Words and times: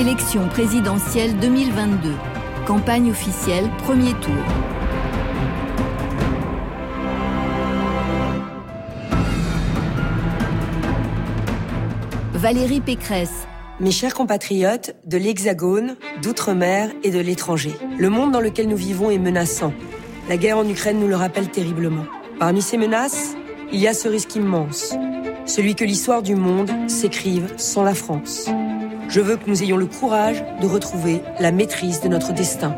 Élection 0.00 0.48
présidentielle 0.48 1.36
2022. 1.40 2.14
Campagne 2.66 3.10
officielle, 3.10 3.68
premier 3.84 4.14
tour. 4.14 4.32
Valérie 12.32 12.80
Pécresse. 12.80 13.46
Mes 13.78 13.90
chers 13.90 14.14
compatriotes 14.14 14.96
de 15.04 15.18
l'Hexagone, 15.18 15.96
d'outre-mer 16.22 16.90
et 17.02 17.10
de 17.10 17.20
l'étranger, 17.20 17.74
le 17.98 18.08
monde 18.08 18.32
dans 18.32 18.40
lequel 18.40 18.68
nous 18.68 18.76
vivons 18.76 19.10
est 19.10 19.18
menaçant. 19.18 19.74
La 20.30 20.38
guerre 20.38 20.56
en 20.56 20.66
Ukraine 20.66 20.98
nous 20.98 21.08
le 21.08 21.16
rappelle 21.16 21.50
terriblement. 21.50 22.06
Parmi 22.38 22.62
ces 22.62 22.78
menaces, 22.78 23.36
il 23.70 23.80
y 23.80 23.86
a 23.86 23.92
ce 23.92 24.08
risque 24.08 24.34
immense, 24.34 24.94
celui 25.44 25.74
que 25.74 25.84
l'histoire 25.84 26.22
du 26.22 26.36
monde 26.36 26.70
s'écrive 26.88 27.52
sans 27.58 27.82
la 27.82 27.94
France. 27.94 28.48
Je 29.10 29.20
veux 29.20 29.36
que 29.36 29.50
nous 29.50 29.60
ayons 29.64 29.76
le 29.76 29.86
courage 29.86 30.44
de 30.60 30.68
retrouver 30.68 31.20
la 31.40 31.50
maîtrise 31.50 32.00
de 32.00 32.06
notre 32.06 32.32
destin, 32.32 32.76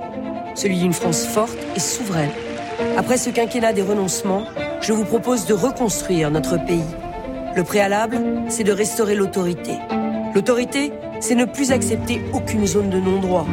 celui 0.54 0.78
d'une 0.78 0.94
France 0.94 1.26
forte 1.26 1.58
et 1.76 1.78
souveraine. 1.78 2.30
Après 2.96 3.18
ce 3.18 3.28
quinquennat 3.28 3.74
des 3.74 3.82
renoncements, 3.82 4.44
je 4.80 4.94
vous 4.94 5.04
propose 5.04 5.44
de 5.44 5.52
reconstruire 5.52 6.30
notre 6.30 6.56
pays. 6.56 6.80
Le 7.54 7.64
préalable, 7.64 8.18
c'est 8.48 8.64
de 8.64 8.72
restaurer 8.72 9.14
l'autorité. 9.14 9.72
L'autorité, 10.34 10.90
c'est 11.20 11.34
ne 11.34 11.44
plus 11.44 11.70
accepter 11.70 12.22
aucune 12.32 12.66
zone 12.66 12.88
de 12.88 12.98
non-droit, 12.98 13.46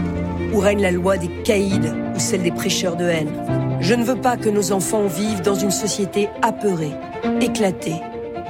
où 0.54 0.60
règne 0.60 0.82
la 0.82 0.91
loi 0.91 1.18
des 1.18 1.27
caïds 1.44 1.91
ou 2.16 2.20
celle 2.20 2.44
des 2.44 2.52
prêcheurs 2.52 2.96
de 2.96 3.10
haine. 3.10 3.34
Je 3.82 3.94
ne 3.94 4.05
veux 4.05 4.22
pas 4.22 4.38
que 4.38 4.48
nos 4.48 4.72
enfants 4.72 5.05
vivent 5.05 5.41
dans 5.41 5.55
une 5.55 5.72
société 5.72 6.30
apeurée, 6.41 6.94
éclatée, 7.41 8.02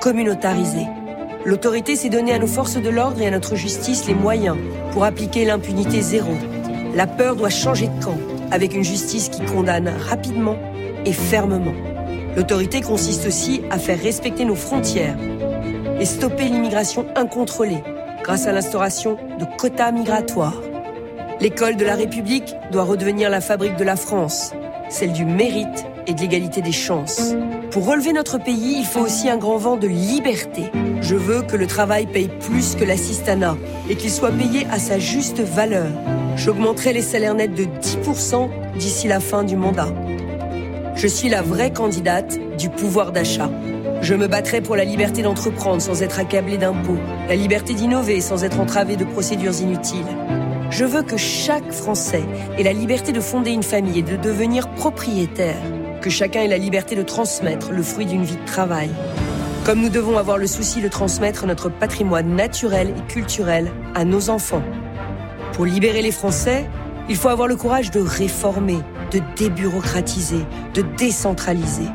communautarisée. 0.02 0.86
L'autorité, 1.50 1.96
c'est 1.96 2.10
donner 2.10 2.32
à 2.32 2.38
nos 2.38 2.46
forces 2.46 2.78
de 2.78 2.90
l'ordre 2.90 3.20
et 3.20 3.26
à 3.26 3.32
notre 3.32 3.56
justice 3.56 4.06
les 4.06 4.14
moyens 4.14 4.56
pour 4.92 5.04
appliquer 5.04 5.46
l'impunité 5.46 6.00
zéro. 6.00 6.30
La 6.94 7.08
peur 7.08 7.36
doit 7.36 7.50
changer 7.50 7.88
de 7.88 8.04
camp, 8.04 8.20
avec 8.52 8.76
une 8.76 8.84
justice 8.84 9.30
qui 9.30 9.42
condamne 9.42 9.92
rapidement 10.08 10.58
et 11.08 11.12
fermement. 11.12 11.74
L'autorité 12.38 12.82
consiste 12.82 13.26
aussi 13.26 13.64
à 13.72 13.80
faire 13.80 14.00
respecter 14.00 14.46
nos 14.46 14.54
frontières 14.54 15.18
et 16.00 16.06
stopper 16.06 16.44
l'immigration 16.44 17.08
incontrôlée 17.16 17.84
grâce 18.22 18.46
à 18.46 18.52
l'instauration 18.52 19.18
de 19.40 19.46
quotas 19.58 19.92
migratoires. 19.92 20.62
L'école 21.42 21.78
de 21.78 21.86
la 21.86 21.96
République 21.96 22.54
doit 22.72 22.84
redevenir 22.84 23.32
la 23.32 23.42
fabrique 23.42 23.76
de 23.76 23.84
la 23.84 23.96
France, 23.96 24.54
celle 24.90 25.14
du 25.14 25.26
mérite 25.26 25.88
et 26.06 26.14
de 26.14 26.22
l'égalité 26.22 26.62
des 26.62 26.72
chances. 26.72 27.34
Pour 27.72 27.86
relever 27.86 28.14
notre 28.14 28.40
pays, 28.40 28.78
il 28.80 28.86
faut 28.86 29.02
aussi 29.02 29.30
un 29.30 29.38
grand 29.38 29.58
vent 29.58 29.78
de 29.78 29.88
liberté. 29.88 30.72
Je 31.02 31.16
veux 31.16 31.44
que 31.44 31.56
le 31.56 31.68
travail 31.68 32.08
paye 32.08 32.28
plus 32.28 32.74
que 32.74 32.84
l'assistanat 32.84 33.58
et 33.88 33.96
qu'il 33.96 34.10
soit 34.10 34.32
payé 34.32 34.66
à 34.72 34.80
sa 34.80 34.98
juste 34.98 35.40
valeur. 35.40 35.92
J'augmenterai 36.36 36.94
les 36.94 37.04
salaires 37.04 37.36
nets 37.36 37.54
de 37.54 37.66
10% 37.66 38.50
d'ici 38.80 39.08
la 39.08 39.20
fin 39.20 39.44
du 39.44 39.56
mandat. 39.56 39.94
Je 40.96 41.08
suis 41.08 41.30
la 41.30 41.44
vraie 41.44 41.72
candidate 41.72 42.40
du 42.58 42.70
pouvoir 42.70 43.12
d'achat. 43.12 43.52
Je 44.02 44.16
me 44.16 44.28
battrai 44.28 44.62
pour 44.62 44.76
la 44.76 44.84
liberté 44.84 45.22
d'entreprendre 45.22 45.82
sans 45.82 46.02
être 46.02 46.20
accablé 46.20 46.58
d'impôts, 46.58 46.98
la 47.28 47.36
liberté 47.36 47.76
d'innover 47.76 48.20
sans 48.20 48.44
être 48.44 48.60
entravé 48.60 48.96
de 48.96 49.06
procédures 49.06 49.62
inutiles. 49.62 50.08
Je 50.72 50.86
veux 50.86 51.04
que 51.04 51.18
chaque 51.18 51.72
Français 51.72 52.24
ait 52.58 52.64
la 52.64 52.74
liberté 52.74 53.12
de 53.12 53.20
fonder 53.20 53.52
une 53.52 53.64
famille 53.64 54.00
et 54.00 54.04
de 54.04 54.16
devenir 54.16 54.70
propriétaire, 54.70 55.58
que 56.00 56.10
chacun 56.10 56.42
ait 56.42 56.48
la 56.48 56.58
liberté 56.58 56.96
de 56.96 57.04
transmettre 57.04 57.72
le 57.72 57.84
fruit 57.84 58.06
d'une 58.06 58.24
vie 58.24 58.38
de 58.38 58.46
travail. 58.46 58.90
Comme 59.66 59.82
nous 59.82 59.90
devons 59.90 60.18
avoir 60.18 60.38
le 60.38 60.48
souci 60.48 60.82
de 60.82 60.88
transmettre 60.88 61.46
notre 61.46 61.70
patrimoine 61.70 62.36
naturel 62.36 62.94
et 62.98 63.12
culturel 63.12 63.72
à 63.96 64.06
nos 64.06 64.30
enfants. 64.30 64.64
Pour 65.54 65.66
libérer 65.66 66.02
les 66.02 66.12
Français, 66.12 66.70
il 67.10 67.16
faut 67.16 67.30
avoir 67.30 67.48
le 67.48 67.56
courage 67.56 67.92
de 67.92 68.00
réformer, 68.00 68.80
de 69.12 69.20
débureaucratiser, 69.36 70.46
de 70.74 70.84
décentraliser. 70.98 71.88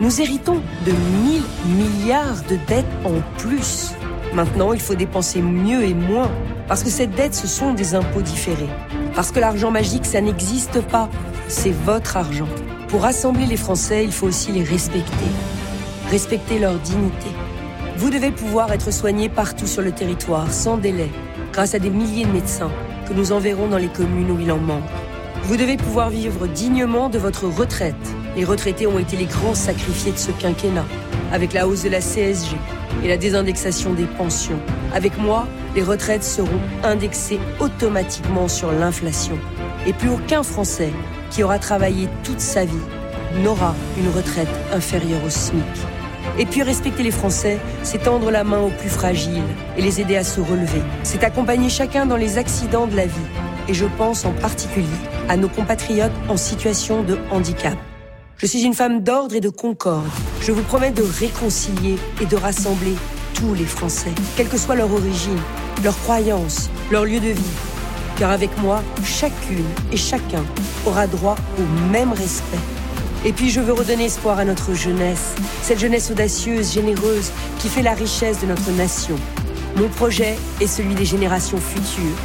Nous 0.00 0.20
héritons 0.20 0.62
de 0.86 0.92
1000 0.92 1.42
milliards 1.76 2.42
de 2.48 2.56
dettes 2.68 2.86
en 3.04 3.20
plus. 3.38 3.92
Maintenant, 4.32 4.72
il 4.72 4.80
faut 4.80 4.94
dépenser 4.94 5.42
mieux 5.42 5.82
et 5.82 5.94
moins, 5.94 6.30
parce 6.68 6.84
que 6.84 6.90
cette 6.90 7.10
dette, 7.16 7.34
ce 7.34 7.46
sont 7.46 7.74
des 7.74 7.94
impôts 7.94 8.22
différés. 8.22 8.68
Parce 9.14 9.32
que 9.32 9.40
l'argent 9.40 9.70
magique, 9.70 10.06
ça 10.06 10.20
n'existe 10.20 10.80
pas. 10.82 11.08
C'est 11.48 11.74
votre 11.84 12.16
argent. 12.16 12.48
Pour 12.90 13.02
rassembler 13.02 13.46
les 13.46 13.56
Français, 13.56 14.04
il 14.04 14.12
faut 14.12 14.26
aussi 14.26 14.52
les 14.52 14.64
respecter. 14.64 15.30
Respecter 16.10 16.58
leur 16.58 16.78
dignité. 16.78 17.28
Vous 17.96 18.10
devez 18.10 18.32
pouvoir 18.32 18.72
être 18.72 18.92
soigné 18.92 19.28
partout 19.28 19.66
sur 19.66 19.82
le 19.82 19.92
territoire, 19.92 20.52
sans 20.52 20.76
délai, 20.76 21.08
grâce 21.52 21.74
à 21.74 21.78
des 21.78 21.90
milliers 21.90 22.24
de 22.24 22.32
médecins 22.32 22.70
que 23.08 23.14
nous 23.14 23.32
enverrons 23.32 23.68
dans 23.68 23.78
les 23.78 23.88
communes 23.88 24.30
où 24.30 24.40
il 24.40 24.50
en 24.50 24.58
manque. 24.58 24.82
Vous 25.44 25.56
devez 25.56 25.76
pouvoir 25.76 26.10
vivre 26.10 26.46
dignement 26.48 27.08
de 27.08 27.18
votre 27.18 27.46
retraite 27.46 27.94
les 28.36 28.44
retraités 28.44 28.86
ont 28.86 28.98
été 28.98 29.16
les 29.16 29.26
grands 29.26 29.54
sacrifiés 29.54 30.12
de 30.12 30.18
ce 30.18 30.30
quinquennat, 30.30 30.86
avec 31.32 31.52
la 31.52 31.66
hausse 31.66 31.82
de 31.82 31.88
la 31.88 32.00
CSG 32.00 32.56
et 33.04 33.08
la 33.08 33.16
désindexation 33.16 33.92
des 33.92 34.04
pensions. 34.04 34.58
Avec 34.94 35.18
moi, 35.18 35.46
les 35.74 35.82
retraites 35.82 36.24
seront 36.24 36.60
indexées 36.82 37.40
automatiquement 37.58 38.48
sur 38.48 38.72
l'inflation. 38.72 39.38
Et 39.86 39.92
plus 39.92 40.10
aucun 40.10 40.42
Français 40.42 40.92
qui 41.30 41.42
aura 41.42 41.58
travaillé 41.58 42.08
toute 42.24 42.40
sa 42.40 42.64
vie 42.64 42.74
n'aura 43.42 43.74
une 43.96 44.10
retraite 44.10 44.48
inférieure 44.72 45.22
au 45.24 45.30
SMIC. 45.30 45.64
Et 46.38 46.46
puis 46.46 46.62
respecter 46.62 47.02
les 47.02 47.10
Français, 47.10 47.58
c'est 47.82 48.02
tendre 48.02 48.30
la 48.30 48.44
main 48.44 48.60
aux 48.60 48.70
plus 48.70 48.88
fragiles 48.88 49.42
et 49.76 49.82
les 49.82 50.00
aider 50.00 50.16
à 50.16 50.24
se 50.24 50.40
relever. 50.40 50.82
C'est 51.02 51.24
accompagner 51.24 51.68
chacun 51.68 52.06
dans 52.06 52.16
les 52.16 52.38
accidents 52.38 52.86
de 52.86 52.96
la 52.96 53.06
vie. 53.06 53.30
Et 53.68 53.74
je 53.74 53.86
pense 53.98 54.24
en 54.24 54.32
particulier 54.32 54.86
à 55.28 55.36
nos 55.36 55.48
compatriotes 55.48 56.12
en 56.28 56.36
situation 56.36 57.02
de 57.02 57.18
handicap. 57.30 57.76
Je 58.36 58.46
suis 58.46 58.62
une 58.62 58.74
femme 58.74 59.02
d'ordre 59.02 59.34
et 59.34 59.40
de 59.40 59.50
concorde. 59.50 60.08
Je 60.40 60.52
vous 60.52 60.62
promets 60.62 60.92
de 60.92 61.02
réconcilier 61.02 61.96
et 62.20 62.26
de 62.26 62.36
rassembler 62.36 62.94
tous 63.34 63.54
les 63.54 63.64
Français, 63.64 64.12
quelle 64.36 64.48
que 64.48 64.58
soit 64.58 64.74
leur 64.74 64.92
origine, 64.92 65.38
leur 65.84 65.96
croyance, 65.98 66.70
leur 66.90 67.04
lieu 67.04 67.20
de 67.20 67.28
vie. 67.28 67.69
Car 68.20 68.30
avec 68.30 68.56
moi, 68.58 68.84
chacune 69.02 69.64
et 69.90 69.96
chacun 69.96 70.44
aura 70.86 71.08
droit 71.08 71.34
au 71.58 71.90
même 71.90 72.12
respect. 72.12 72.60
Et 73.24 73.32
puis 73.32 73.50
je 73.50 73.60
veux 73.60 73.72
redonner 73.72 74.04
espoir 74.04 74.38
à 74.38 74.44
notre 74.44 74.72
jeunesse, 74.74 75.34
cette 75.62 75.80
jeunesse 75.80 76.12
audacieuse, 76.12 76.72
généreuse, 76.72 77.32
qui 77.58 77.68
fait 77.68 77.82
la 77.82 77.94
richesse 77.94 78.40
de 78.42 78.46
notre 78.46 78.70
nation. 78.70 79.16
Mon 79.76 79.88
projet 79.88 80.36
est 80.60 80.68
celui 80.68 80.94
des 80.94 81.04
générations 81.04 81.58
futures, 81.58 82.16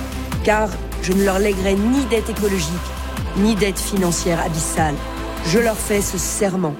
car 0.43 0.69
je 1.01 1.13
ne 1.13 1.23
leur 1.23 1.39
lèguerai 1.39 1.73
ni 1.73 2.05
dette 2.11 2.29
écologique, 2.29 2.69
ni 3.37 3.55
dette 3.55 3.79
financière 3.79 4.39
abyssale 4.39 4.95
je 5.47 5.59
leur 5.59 5.77
fais 5.77 6.01
ce 6.01 6.17
serment. 6.17 6.73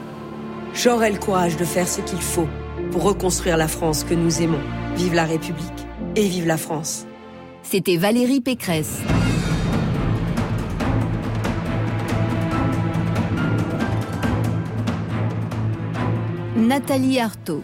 J'aurai 0.73 1.11
le 1.11 1.19
courage 1.19 1.55
de 1.57 1.65
faire 1.65 1.87
ce 1.87 2.01
qu'il 2.01 2.21
faut 2.21 2.47
pour 2.91 3.03
reconstruire 3.03 3.57
la 3.57 3.67
France 3.67 4.03
que 4.03 4.13
nous 4.13 4.41
aimons. 4.41 4.61
Vive 4.95 5.13
la 5.13 5.25
République 5.25 5.87
et 6.15 6.27
vive 6.27 6.47
la 6.47 6.57
France. 6.57 7.05
C'était 7.67 7.97
Valérie 7.97 8.41
Pécresse. 8.41 9.01
Nathalie 16.55 17.19
Artaud. 17.19 17.63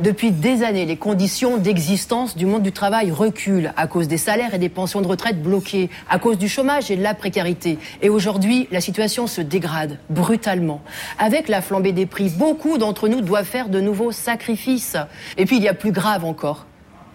Depuis 0.00 0.32
des 0.32 0.64
années, 0.64 0.84
les 0.84 0.96
conditions 0.96 1.58
d'existence 1.58 2.36
du 2.36 2.44
monde 2.44 2.64
du 2.64 2.72
travail 2.72 3.12
reculent 3.12 3.72
à 3.76 3.86
cause 3.86 4.08
des 4.08 4.18
salaires 4.18 4.52
et 4.52 4.58
des 4.58 4.68
pensions 4.68 5.00
de 5.00 5.06
retraite 5.06 5.40
bloquées, 5.40 5.90
à 6.10 6.18
cause 6.18 6.38
du 6.38 6.48
chômage 6.48 6.90
et 6.90 6.96
de 6.96 7.02
la 7.02 7.14
précarité. 7.14 7.78
Et 8.02 8.08
aujourd'hui, 8.08 8.66
la 8.72 8.80
situation 8.80 9.28
se 9.28 9.40
dégrade 9.40 10.00
brutalement. 10.10 10.82
Avec 11.20 11.48
la 11.48 11.62
flambée 11.62 11.92
des 11.92 12.06
prix, 12.06 12.30
beaucoup 12.30 12.78
d'entre 12.78 13.06
nous 13.06 13.20
doivent 13.20 13.46
faire 13.46 13.68
de 13.68 13.80
nouveaux 13.80 14.10
sacrifices. 14.10 14.96
Et 15.38 15.46
puis 15.46 15.56
il 15.56 15.62
y 15.62 15.68
a 15.68 15.74
plus 15.74 15.92
grave 15.92 16.24
encore. 16.24 16.66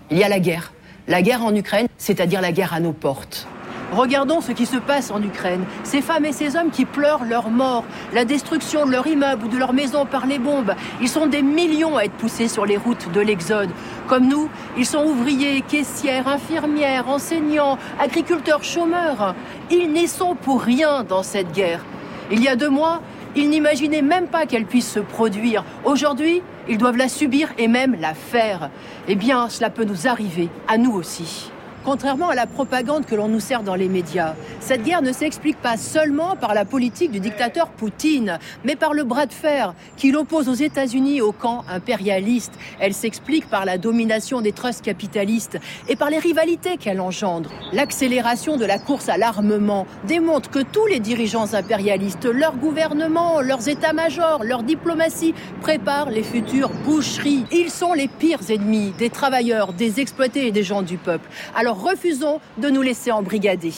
Il 0.09 0.17
y 0.17 0.23
a 0.23 0.29
la 0.29 0.39
guerre. 0.39 0.71
La 1.07 1.21
guerre 1.21 1.43
en 1.43 1.55
Ukraine, 1.55 1.87
c'est-à-dire 1.97 2.41
la 2.41 2.51
guerre 2.51 2.73
à 2.73 2.79
nos 2.79 2.93
portes. 2.93 3.47
Regardons 3.91 4.39
ce 4.39 4.53
qui 4.53 4.65
se 4.65 4.77
passe 4.77 5.11
en 5.11 5.21
Ukraine. 5.21 5.65
Ces 5.83 6.01
femmes 6.01 6.23
et 6.23 6.31
ces 6.31 6.55
hommes 6.55 6.69
qui 6.71 6.85
pleurent 6.85 7.25
leur 7.25 7.49
mort, 7.49 7.83
la 8.13 8.23
destruction 8.23 8.85
de 8.85 8.91
leur 8.91 9.05
immeuble 9.05 9.45
ou 9.45 9.47
de 9.49 9.57
leur 9.57 9.73
maison 9.73 10.05
par 10.05 10.27
les 10.27 10.39
bombes. 10.39 10.73
Ils 11.01 11.09
sont 11.09 11.27
des 11.27 11.41
millions 11.41 11.97
à 11.97 12.03
être 12.03 12.13
poussés 12.13 12.47
sur 12.47 12.65
les 12.65 12.77
routes 12.77 13.11
de 13.11 13.19
l'Exode. 13.19 13.69
Comme 14.07 14.27
nous, 14.27 14.49
ils 14.77 14.85
sont 14.85 15.03
ouvriers, 15.03 15.61
caissières, 15.61 16.29
infirmières, 16.29 17.09
enseignants, 17.09 17.77
agriculteurs, 17.99 18.63
chômeurs. 18.63 19.35
Ils 19.69 19.91
n'y 19.91 20.07
sont 20.07 20.35
pour 20.35 20.61
rien 20.61 21.03
dans 21.03 21.23
cette 21.23 21.51
guerre. 21.51 21.83
Il 22.31 22.41
y 22.41 22.47
a 22.47 22.55
deux 22.55 22.69
mois, 22.69 23.01
ils 23.35 23.49
n'imaginaient 23.49 24.01
même 24.01 24.27
pas 24.27 24.45
qu'elle 24.45 24.65
puisse 24.65 24.89
se 24.89 24.99
produire. 24.99 25.63
Aujourd'hui, 25.85 26.41
ils 26.67 26.77
doivent 26.77 26.97
la 26.97 27.09
subir 27.09 27.49
et 27.57 27.67
même 27.67 27.97
la 27.99 28.13
faire. 28.13 28.69
Eh 29.07 29.15
bien, 29.15 29.49
cela 29.49 29.69
peut 29.69 29.85
nous 29.85 30.07
arriver, 30.07 30.49
à 30.67 30.77
nous 30.77 30.93
aussi. 30.93 31.51
Contrairement 31.83 32.29
à 32.29 32.35
la 32.35 32.45
propagande 32.45 33.07
que 33.07 33.15
l'on 33.15 33.27
nous 33.27 33.39
sert 33.39 33.63
dans 33.63 33.73
les 33.73 33.89
médias, 33.89 34.35
cette 34.59 34.83
guerre 34.83 35.01
ne 35.01 35.11
s'explique 35.11 35.57
pas 35.57 35.77
seulement 35.77 36.35
par 36.35 36.53
la 36.53 36.63
politique 36.63 37.11
du 37.11 37.19
dictateur 37.19 37.69
Poutine, 37.69 38.37
mais 38.63 38.75
par 38.75 38.93
le 38.93 39.03
bras 39.03 39.25
de 39.25 39.33
fer 39.33 39.73
qu'il 39.97 40.15
oppose 40.15 40.47
aux 40.47 40.53
États-Unis 40.53 41.21
au 41.21 41.31
camp 41.31 41.63
impérialiste. 41.67 42.53
Elle 42.79 42.93
s'explique 42.93 43.49
par 43.49 43.65
la 43.65 43.79
domination 43.79 44.41
des 44.41 44.51
trusts 44.51 44.83
capitalistes 44.83 45.57
et 45.89 45.95
par 45.95 46.11
les 46.11 46.19
rivalités 46.19 46.77
qu'elle 46.77 47.01
engendre. 47.01 47.49
L'accélération 47.73 48.57
de 48.57 48.65
la 48.65 48.77
course 48.77 49.09
à 49.09 49.17
l'armement 49.17 49.87
démontre 50.07 50.51
que 50.51 50.59
tous 50.59 50.85
les 50.85 50.99
dirigeants 50.99 51.55
impérialistes, 51.55 52.25
leurs 52.25 52.57
gouvernements, 52.57 53.41
leurs 53.41 53.67
états-majors, 53.67 54.43
leur 54.43 54.61
diplomatie 54.61 55.33
préparent 55.61 56.11
les 56.11 56.23
futures 56.23 56.71
boucheries. 56.85 57.45
Ils 57.51 57.71
sont 57.71 57.93
les 57.93 58.07
pires 58.07 58.51
ennemis 58.51 58.93
des 58.99 59.09
travailleurs, 59.09 59.73
des 59.73 59.99
exploités 59.99 60.45
et 60.45 60.51
des 60.51 60.63
gens 60.63 60.83
du 60.83 60.97
peuple. 60.97 61.27
Alors 61.55 61.70
refusons 61.71 62.39
de 62.57 62.69
nous 62.69 62.81
laisser 62.81 63.11
embrigader. 63.11 63.73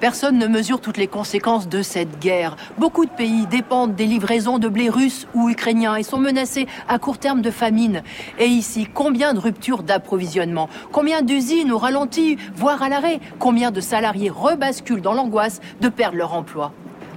Personne 0.00 0.38
ne 0.38 0.46
mesure 0.46 0.80
toutes 0.80 0.98
les 0.98 1.06
conséquences 1.06 1.68
de 1.68 1.80
cette 1.80 2.18
guerre. 2.18 2.56
Beaucoup 2.78 3.06
de 3.06 3.10
pays 3.10 3.46
dépendent 3.46 3.94
des 3.94 4.06
livraisons 4.06 4.58
de 4.58 4.68
blé 4.68 4.90
russe 4.90 5.26
ou 5.34 5.48
ukrainien 5.48 5.96
et 5.96 6.02
sont 6.02 6.18
menacés 6.18 6.66
à 6.88 6.98
court 6.98 7.18
terme 7.18 7.40
de 7.40 7.50
famine. 7.50 8.02
Et 8.38 8.46
ici, 8.46 8.86
combien 8.92 9.32
de 9.32 9.38
ruptures 9.38 9.82
d'approvisionnement? 9.82 10.68
Combien 10.92 11.22
d'usines 11.22 11.72
au 11.72 11.78
ralenti, 11.78 12.36
voire 12.54 12.82
à 12.82 12.88
l'arrêt? 12.88 13.20
Combien 13.38 13.70
de 13.70 13.80
salariés 13.80 14.30
rebasculent 14.30 15.00
dans 15.00 15.14
l'angoisse 15.14 15.60
de 15.80 15.88
perdre 15.88 16.18
leur 16.18 16.34
emploi? 16.34 16.72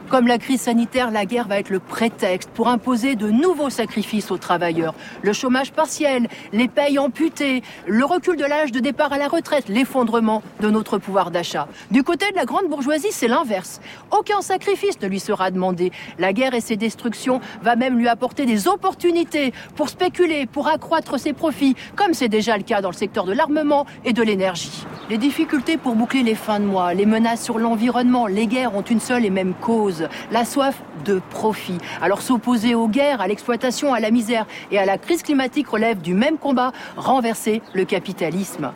Comme 0.08 0.28
la 0.28 0.38
crise 0.38 0.62
sanitaire, 0.62 1.12
la 1.12 1.26
guerre 1.26 1.48
va 1.48 1.60
être 1.60 1.70
le 1.70 1.80
prétexte 1.80 2.50
pour 2.52 2.68
imposer 2.68 3.16
de 3.16 3.30
nouveaux 3.30 3.70
sacrifices 3.70 4.32
aux 4.32 4.38
travailleurs. 4.38 4.94
Le 5.22 5.34
chômage 5.34 5.72
partiel, 5.72 6.28
les 6.54 6.68
payes 6.68 6.98
amputées, 6.98 7.62
le 7.86 8.06
recul 8.06 8.38
de 8.38 8.46
l'âge 8.46 8.72
de 8.72 8.80
départ 8.80 9.12
à 9.12 9.18
la 9.18 9.28
retraite, 9.28 9.68
l'effondrement 9.68 10.42
de 10.62 10.70
notre 10.70 10.98
pouvoir 10.98 11.32
d'achat. 11.32 11.68
Du 11.92 12.04
côté 12.04 12.30
de 12.32 12.36
la 12.36 12.46
grande 12.46 12.68
bourgeoisie, 12.68 13.12
c'est 13.12 13.28
l'inverse. 13.28 13.82
Aucun 14.12 14.42
sacrifice 14.42 15.00
ne 15.02 15.08
lui 15.08 15.20
sera 15.20 15.52
demandé. 15.52 15.92
La 16.20 16.32
guerre 16.32 16.54
et 16.54 16.62
ses 16.62 16.78
destructions 16.78 17.42
va 17.62 17.76
même 17.76 17.98
lui 17.98 18.08
apporter 18.08 18.46
des 18.46 18.68
opportunités 18.68 19.54
pour 19.76 19.90
spéculer, 19.90 20.46
pour 20.46 20.68
accroître 20.68 21.20
ses 21.20 21.34
profits, 21.34 21.76
comme 21.96 22.14
c'est 22.14 22.30
déjà 22.30 22.56
le 22.58 22.64
cas 22.64 22.82
dans 22.82 22.92
le 22.92 22.96
secteur 22.96 23.26
de 23.26 23.34
l'armement 23.34 23.86
et 24.06 24.14
de 24.14 24.24
l'énergie. 24.24 24.86
Les 25.10 25.18
difficultés 25.18 25.78
pour 25.78 25.96
boucler 25.96 26.24
les 26.24 26.36
fins 26.36 26.60
de 26.60 26.66
mois, 26.66 26.94
les 26.94 27.06
menaces 27.06 27.44
sur 27.44 27.60
l'environnement, 27.60 28.28
les 28.28 28.48
guerres 28.48 28.76
ont 28.76 28.82
une 28.82 29.00
seule 29.00 29.26
et 29.26 29.30
même 29.30 29.54
cause 29.54 29.97
la 30.32 30.46
soif 30.46 30.82
de 31.06 31.22
profit. 31.30 31.78
Alors 32.02 32.22
s'opposer 32.22 32.76
aux 32.76 32.88
guerres, 32.88 33.22
à 33.22 33.28
l'exploitation, 33.28 33.94
à 33.94 34.00
la 34.00 34.12
misère 34.12 34.46
et 34.72 34.80
à 34.80 34.86
la 34.86 34.98
crise 34.98 35.24
climatique 35.24 35.68
relève 35.68 36.02
du 36.02 36.14
même 36.14 36.38
combat, 36.38 36.72
renverser 36.96 37.62
le 37.74 37.86
capitalisme. 37.86 38.72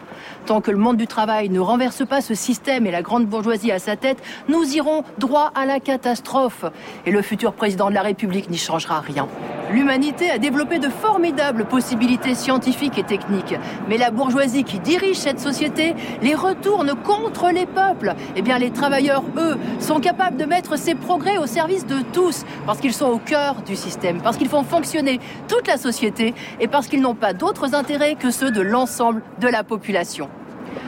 Tant 0.45 0.61
que 0.61 0.71
le 0.71 0.77
monde 0.77 0.97
du 0.97 1.07
travail 1.07 1.49
ne 1.49 1.59
renverse 1.59 2.05
pas 2.05 2.21
ce 2.21 2.35
système 2.35 2.85
et 2.85 2.91
la 2.91 3.01
grande 3.01 3.25
bourgeoisie 3.25 3.71
à 3.71 3.79
sa 3.79 3.95
tête, 3.95 4.21
nous 4.47 4.75
irons 4.75 5.03
droit 5.17 5.51
à 5.55 5.65
la 5.65 5.79
catastrophe. 5.79 6.65
Et 7.05 7.11
le 7.11 7.21
futur 7.21 7.53
président 7.53 7.89
de 7.89 7.95
la 7.95 8.01
République 8.01 8.49
n'y 8.49 8.57
changera 8.57 8.99
rien. 8.99 9.27
L'humanité 9.71 10.29
a 10.29 10.37
développé 10.37 10.79
de 10.79 10.89
formidables 10.89 11.65
possibilités 11.65 12.35
scientifiques 12.35 12.97
et 12.97 13.03
techniques. 13.03 13.55
Mais 13.87 13.97
la 13.97 14.11
bourgeoisie 14.11 14.63
qui 14.63 14.79
dirige 14.79 15.17
cette 15.17 15.39
société 15.39 15.95
les 16.21 16.35
retourne 16.35 16.93
contre 16.95 17.49
les 17.51 17.65
peuples. 17.65 18.15
Eh 18.35 18.41
bien, 18.41 18.57
les 18.57 18.71
travailleurs, 18.71 19.23
eux, 19.37 19.57
sont 19.79 19.99
capables 19.99 20.37
de 20.37 20.45
mettre 20.45 20.77
ces 20.77 20.95
au 21.11 21.47
service 21.47 21.85
de 21.85 22.01
tous, 22.13 22.45
parce 22.65 22.79
qu'ils 22.79 22.93
sont 22.93 23.07
au 23.07 23.17
cœur 23.17 23.55
du 23.63 23.75
système, 23.75 24.21
parce 24.21 24.37
qu'ils 24.37 24.47
font 24.47 24.63
fonctionner 24.63 25.19
toute 25.47 25.67
la 25.67 25.77
société 25.77 26.33
et 26.59 26.67
parce 26.67 26.87
qu'ils 26.87 27.01
n'ont 27.01 27.15
pas 27.15 27.33
d'autres 27.33 27.75
intérêts 27.75 28.15
que 28.15 28.31
ceux 28.31 28.51
de 28.51 28.61
l'ensemble 28.61 29.21
de 29.39 29.47
la 29.47 29.63
population. 29.63 30.29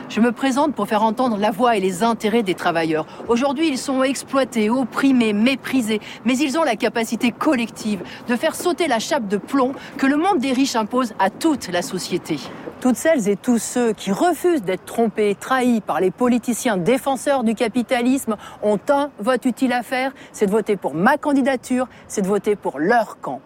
Je 0.08 0.20
me 0.20 0.32
présente 0.32 0.74
pour 0.74 0.86
faire 0.86 1.02
entendre 1.02 1.36
la 1.38 1.50
voix 1.50 1.76
et 1.76 1.80
les 1.80 2.02
intérêts 2.02 2.42
des 2.42 2.54
travailleurs. 2.54 3.06
Aujourd'hui, 3.28 3.68
ils 3.68 3.78
sont 3.78 4.02
exploités, 4.02 4.70
opprimés, 4.70 5.32
méprisés, 5.32 6.00
mais 6.24 6.36
ils 6.36 6.58
ont 6.58 6.62
la 6.62 6.76
capacité 6.76 7.32
collective 7.32 8.02
de 8.28 8.36
faire 8.36 8.54
sauter 8.54 8.86
la 8.86 8.98
chape 8.98 9.28
de 9.28 9.36
plomb 9.36 9.72
que 9.96 10.06
le 10.06 10.16
monde 10.16 10.38
des 10.38 10.52
riches 10.52 10.76
impose 10.76 11.14
à 11.18 11.30
toute 11.30 11.68
la 11.68 11.82
société. 11.82 12.38
Toutes 12.80 12.96
celles 12.96 13.28
et 13.28 13.36
tous 13.36 13.58
ceux 13.58 13.92
qui 13.92 14.12
refusent 14.12 14.62
d'être 14.62 14.84
trompés, 14.84 15.36
trahis 15.38 15.80
par 15.80 16.00
les 16.00 16.10
politiciens 16.10 16.76
défenseurs 16.76 17.42
du 17.42 17.54
capitalisme 17.54 18.36
ont 18.62 18.78
un 18.90 19.10
vote 19.18 19.46
utile 19.46 19.72
à 19.72 19.82
faire, 19.82 20.12
c'est 20.32 20.46
de 20.46 20.50
voter 20.50 20.76
pour 20.76 20.94
ma 20.94 21.16
candidature, 21.16 21.88
c'est 22.08 22.22
de 22.22 22.28
voter 22.28 22.56
pour 22.56 22.78
leur 22.78 23.20
camp. 23.20 23.40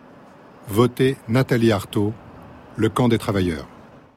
Votez 0.68 1.16
Nathalie 1.28 1.72
Arthaud, 1.72 2.12
le 2.76 2.88
camp 2.88 3.08
des 3.08 3.18
travailleurs. 3.18 3.68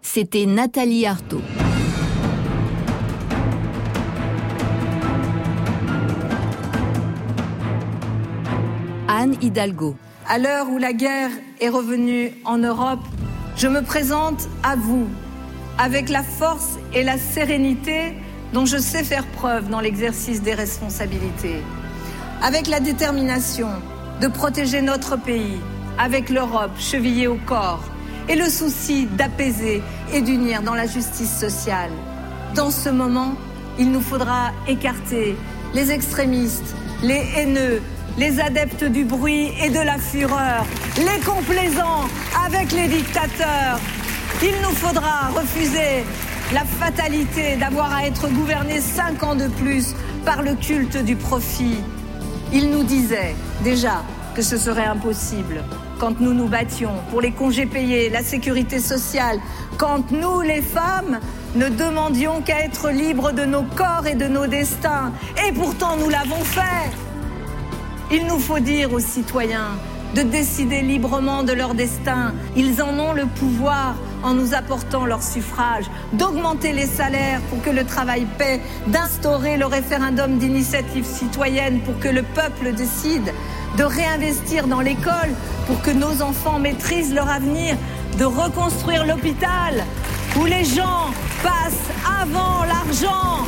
C'était 0.02 0.48
Nathalie 0.48 1.06
Arthaud. 1.06 1.42
Hidalgo. 9.30 9.96
À 10.28 10.38
l'heure 10.40 10.70
où 10.70 10.78
la 10.78 10.94
guerre 10.94 11.30
est 11.60 11.70
revenue 11.70 12.32
en 12.46 12.58
Europe, 12.58 13.04
je 13.56 13.68
me 13.68 13.82
présente 13.82 14.48
à 14.64 14.76
vous 14.76 15.08
avec 15.78 16.10
la 16.10 16.24
force 16.24 16.78
et 16.94 17.04
la 17.04 17.18
sérénité 17.18 18.14
dont 18.54 18.66
je 18.66 18.78
sais 18.78 19.04
faire 19.04 19.26
preuve 19.28 19.70
dans 19.70 19.80
l'exercice 19.80 20.42
des 20.42 20.54
responsabilités, 20.54 21.62
avec 22.42 22.68
la 22.68 22.80
détermination 22.80 23.70
de 24.22 24.28
protéger 24.28 24.82
notre 24.82 25.18
pays, 25.18 25.60
avec 25.98 26.30
l'Europe 26.30 26.72
chevillée 26.78 27.28
au 27.28 27.38
corps, 27.46 27.84
et 28.28 28.36
le 28.36 28.50
souci 28.50 29.06
d'apaiser 29.06 29.82
et 30.14 30.22
d'unir 30.22 30.62
dans 30.62 30.76
la 30.76 30.86
justice 30.88 31.36
sociale. 31.40 31.92
Dans 32.56 32.72
ce 32.72 32.90
moment, 32.90 33.34
il 33.80 33.92
nous 33.92 34.02
faudra 34.02 34.52
écarter 34.68 35.36
les 35.74 35.92
extrémistes, 35.92 36.76
les 37.04 37.24
haineux, 37.36 37.82
les 38.18 38.40
adeptes 38.40 38.84
du 38.84 39.06
bruit 39.06 39.52
et 39.64 39.70
de 39.70 39.80
la 39.80 39.98
fureur, 39.98 40.66
les 40.98 41.20
complaisants 41.24 42.08
avec 42.46 42.72
les 42.72 42.88
dictateurs. 42.88 43.80
Il 44.44 44.54
nous 44.64 44.76
faudra 44.76 45.30
refuser 45.30 46.04
la 46.54 46.66
fatalité 46.66 47.56
d'avoir 47.56 47.94
à 47.94 48.06
être 48.06 48.28
gouverné 48.30 48.82
cinq 48.82 49.24
ans 49.24 49.36
de 49.36 49.48
plus 49.48 49.96
par 50.26 50.42
le 50.42 50.56
culte 50.56 50.98
du 50.98 51.16
profit. 51.16 51.78
Il 52.54 52.70
nous 52.70 52.84
disait 52.84 53.36
déjà 53.64 54.04
que 54.36 54.42
ce 54.42 54.58
serait 54.58 54.86
impossible 54.86 55.64
quand 56.02 56.20
nous 56.20 56.34
nous 56.34 56.48
battions 56.48 56.96
pour 57.12 57.22
les 57.22 57.32
congés 57.32 57.68
payés, 57.68 58.10
la 58.10 58.24
sécurité 58.24 58.80
sociale, 58.80 59.40
quand 59.78 60.10
nous, 60.10 60.42
les 60.42 60.64
femmes, 60.64 61.20
ne 61.54 61.70
demandions 61.70 62.42
qu'à 62.42 62.62
être 62.66 62.90
libres 62.90 63.32
de 63.34 63.46
nos 63.46 63.62
corps 63.62 64.08
et 64.08 64.16
de 64.16 64.26
nos 64.26 64.48
destins. 64.48 65.12
Et 65.48 65.52
pourtant, 65.52 65.98
nous 65.98 66.10
l'avons 66.10 66.44
fait. 66.44 66.90
Il 68.14 68.28
nous 68.28 68.40
faut 68.40 68.60
dire 68.60 68.92
aux 68.92 69.00
citoyens 69.00 69.78
de 70.16 70.22
décider 70.22 70.82
librement 70.82 71.44
de 71.44 71.54
leur 71.54 71.74
destin. 71.74 72.34
Ils 72.58 72.82
en 72.84 73.00
ont 73.00 73.14
le 73.14 73.26
pouvoir 73.26 73.96
en 74.22 74.34
nous 74.34 74.54
apportant 74.54 75.06
leur 75.06 75.24
suffrage, 75.24 75.86
d'augmenter 76.12 76.74
les 76.74 76.88
salaires 76.88 77.40
pour 77.50 77.62
que 77.62 77.70
le 77.70 77.86
travail 77.86 78.28
paie, 78.38 78.60
d'instaurer 78.88 79.56
le 79.56 79.66
référendum 79.66 80.38
d'initiative 80.38 81.06
citoyenne 81.06 81.80
pour 81.80 81.98
que 82.00 82.10
le 82.10 82.24
peuple 82.24 82.74
décide, 82.74 83.34
de 83.78 83.84
réinvestir 83.84 84.68
dans 84.68 84.82
l'école 84.82 85.32
pour 85.66 85.82
que 85.82 85.92
nos 85.92 86.22
enfants 86.22 86.60
maîtrisent 86.60 87.14
leur 87.14 87.30
avenir, 87.30 87.78
de 88.20 88.26
reconstruire 88.26 89.06
l'hôpital 89.06 89.86
où 90.38 90.46
les 90.46 90.66
gens 90.66 91.12
passent 91.42 91.90
avant 92.22 92.66
l'argent, 92.66 93.46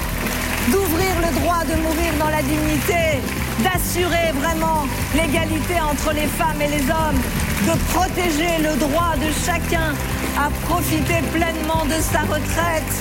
d'ouvrir 0.72 1.16
le 1.22 1.42
droit 1.42 1.64
de 1.66 1.82
mourir 1.82 2.14
dans 2.18 2.30
la 2.30 2.42
dignité, 2.42 3.20
d'assurer 3.62 4.32
vraiment 4.34 4.88
l'égalité 5.16 5.76
entre 5.80 6.14
les 6.14 6.28
femmes 6.28 6.62
et 6.62 6.68
les 6.68 6.84
hommes, 6.90 7.22
de 7.68 7.78
protéger 7.94 8.58
le 8.60 8.78
droit 8.80 9.14
de 9.18 9.32
chacun 9.46 9.94
à 10.38 10.50
profiter 10.68 11.22
pleinement 11.32 11.86
de 11.86 12.02
sa 12.02 12.22
retraite. 12.22 12.94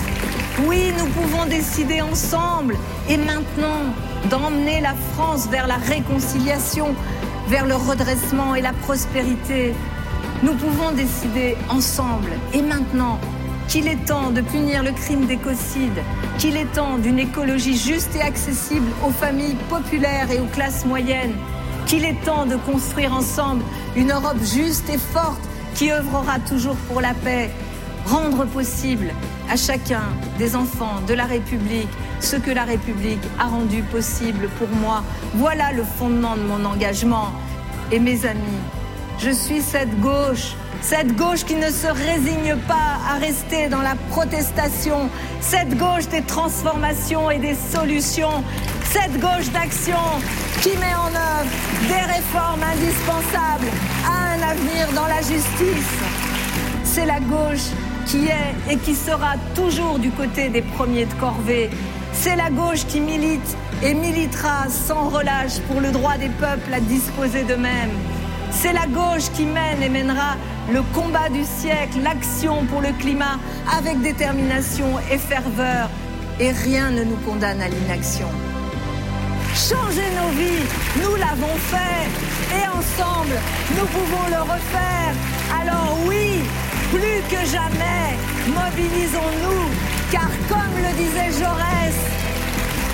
Oui, 0.66 0.92
nous 0.98 1.06
pouvons 1.06 1.46
décider 1.46 2.02
ensemble 2.02 2.76
et 3.08 3.16
maintenant 3.16 3.94
d'emmener 4.28 4.80
la 4.80 4.94
France 5.14 5.48
vers 5.48 5.66
la 5.66 5.76
réconciliation, 5.76 6.94
vers 7.48 7.66
le 7.66 7.74
redressement 7.74 8.54
et 8.54 8.60
la 8.60 8.72
prospérité. 8.72 9.74
Nous 10.42 10.54
pouvons 10.54 10.92
décider 10.92 11.56
ensemble 11.70 12.30
et 12.52 12.62
maintenant 12.62 13.18
qu'il 13.72 13.88
est 13.88 14.04
temps 14.04 14.30
de 14.30 14.42
punir 14.42 14.82
le 14.82 14.92
crime 14.92 15.24
d'écocide, 15.24 16.04
qu'il 16.36 16.58
est 16.58 16.70
temps 16.74 16.98
d'une 16.98 17.18
écologie 17.18 17.78
juste 17.78 18.14
et 18.14 18.20
accessible 18.20 18.86
aux 19.02 19.10
familles 19.10 19.56
populaires 19.70 20.30
et 20.30 20.40
aux 20.40 20.52
classes 20.52 20.84
moyennes, 20.84 21.32
qu'il 21.86 22.04
est 22.04 22.22
temps 22.22 22.44
de 22.44 22.56
construire 22.56 23.14
ensemble 23.14 23.64
une 23.96 24.12
Europe 24.12 24.36
juste 24.42 24.90
et 24.90 24.98
forte 24.98 25.40
qui 25.74 25.90
œuvrera 25.90 26.38
toujours 26.40 26.76
pour 26.86 27.00
la 27.00 27.14
paix, 27.14 27.50
rendre 28.04 28.44
possible 28.44 29.10
à 29.50 29.56
chacun 29.56 30.02
des 30.38 30.54
enfants 30.54 31.00
de 31.08 31.14
la 31.14 31.24
République 31.24 31.88
ce 32.20 32.36
que 32.36 32.50
la 32.50 32.64
République 32.64 33.24
a 33.40 33.46
rendu 33.46 33.82
possible 33.84 34.50
pour 34.58 34.68
moi. 34.68 35.02
Voilà 35.36 35.72
le 35.72 35.82
fondement 35.82 36.36
de 36.36 36.42
mon 36.42 36.62
engagement. 36.66 37.32
Et 37.90 37.98
mes 37.98 38.26
amis, 38.26 38.60
je 39.18 39.30
suis 39.30 39.62
cette 39.62 39.98
gauche 40.00 40.56
Cette 40.82 41.14
gauche 41.14 41.44
qui 41.44 41.54
ne 41.54 41.70
se 41.70 41.86
résigne 41.86 42.56
pas 42.66 42.98
à 43.08 43.18
rester 43.18 43.68
dans 43.68 43.82
la 43.82 43.94
protestation. 44.10 45.08
Cette 45.40 45.78
gauche 45.78 46.08
des 46.08 46.22
transformations 46.22 47.30
et 47.30 47.38
des 47.38 47.54
solutions. 47.54 48.42
Cette 48.90 49.18
gauche 49.20 49.48
d'action 49.52 50.02
qui 50.60 50.70
met 50.70 50.94
en 50.94 51.06
œuvre 51.06 51.50
des 51.86 52.12
réformes 52.12 52.62
indispensables 52.64 53.70
à 54.06 54.34
un 54.34 54.50
avenir 54.50 54.88
dans 54.94 55.06
la 55.06 55.18
justice. 55.18 55.94
C'est 56.82 57.06
la 57.06 57.20
gauche 57.20 57.70
qui 58.06 58.26
est 58.26 58.72
et 58.72 58.76
qui 58.76 58.96
sera 58.96 59.34
toujours 59.54 60.00
du 60.00 60.10
côté 60.10 60.48
des 60.48 60.62
premiers 60.62 61.06
de 61.06 61.14
corvée. 61.14 61.70
C'est 62.12 62.36
la 62.36 62.50
gauche 62.50 62.84
qui 62.86 63.00
milite 63.00 63.56
et 63.84 63.94
militera 63.94 64.68
sans 64.68 65.08
relâche 65.08 65.60
pour 65.68 65.80
le 65.80 65.92
droit 65.92 66.16
des 66.18 66.28
peuples 66.28 66.74
à 66.74 66.80
disposer 66.80 67.44
d'eux-mêmes. 67.44 67.96
C'est 68.50 68.72
la 68.72 68.86
gauche 68.86 69.30
qui 69.34 69.44
mène 69.44 69.82
et 69.82 69.88
mènera 69.88 70.36
le 70.70 70.82
combat 70.94 71.28
du 71.28 71.44
siècle, 71.44 71.98
l'action 72.02 72.64
pour 72.66 72.80
le 72.80 72.92
climat 72.98 73.38
avec 73.76 74.00
détermination 74.00 74.98
et 75.10 75.18
ferveur. 75.18 75.88
Et 76.40 76.50
rien 76.50 76.90
ne 76.90 77.04
nous 77.04 77.16
condamne 77.26 77.60
à 77.60 77.68
l'inaction. 77.68 78.28
Changer 79.54 80.08
nos 80.16 80.30
vies, 80.38 80.66
nous 81.02 81.16
l'avons 81.16 81.56
fait. 81.56 82.08
Et 82.56 82.66
ensemble, 82.68 83.36
nous 83.76 83.86
pouvons 83.86 84.26
le 84.30 84.42
refaire. 84.42 85.14
Alors 85.60 85.96
oui, 86.06 86.40
plus 86.90 87.20
que 87.28 87.44
jamais, 87.44 88.16
mobilisons-nous. 88.46 89.68
Car 90.10 90.30
comme 90.48 90.76
le 90.76 90.92
disait 90.96 91.38
Jaurès, 91.38 91.96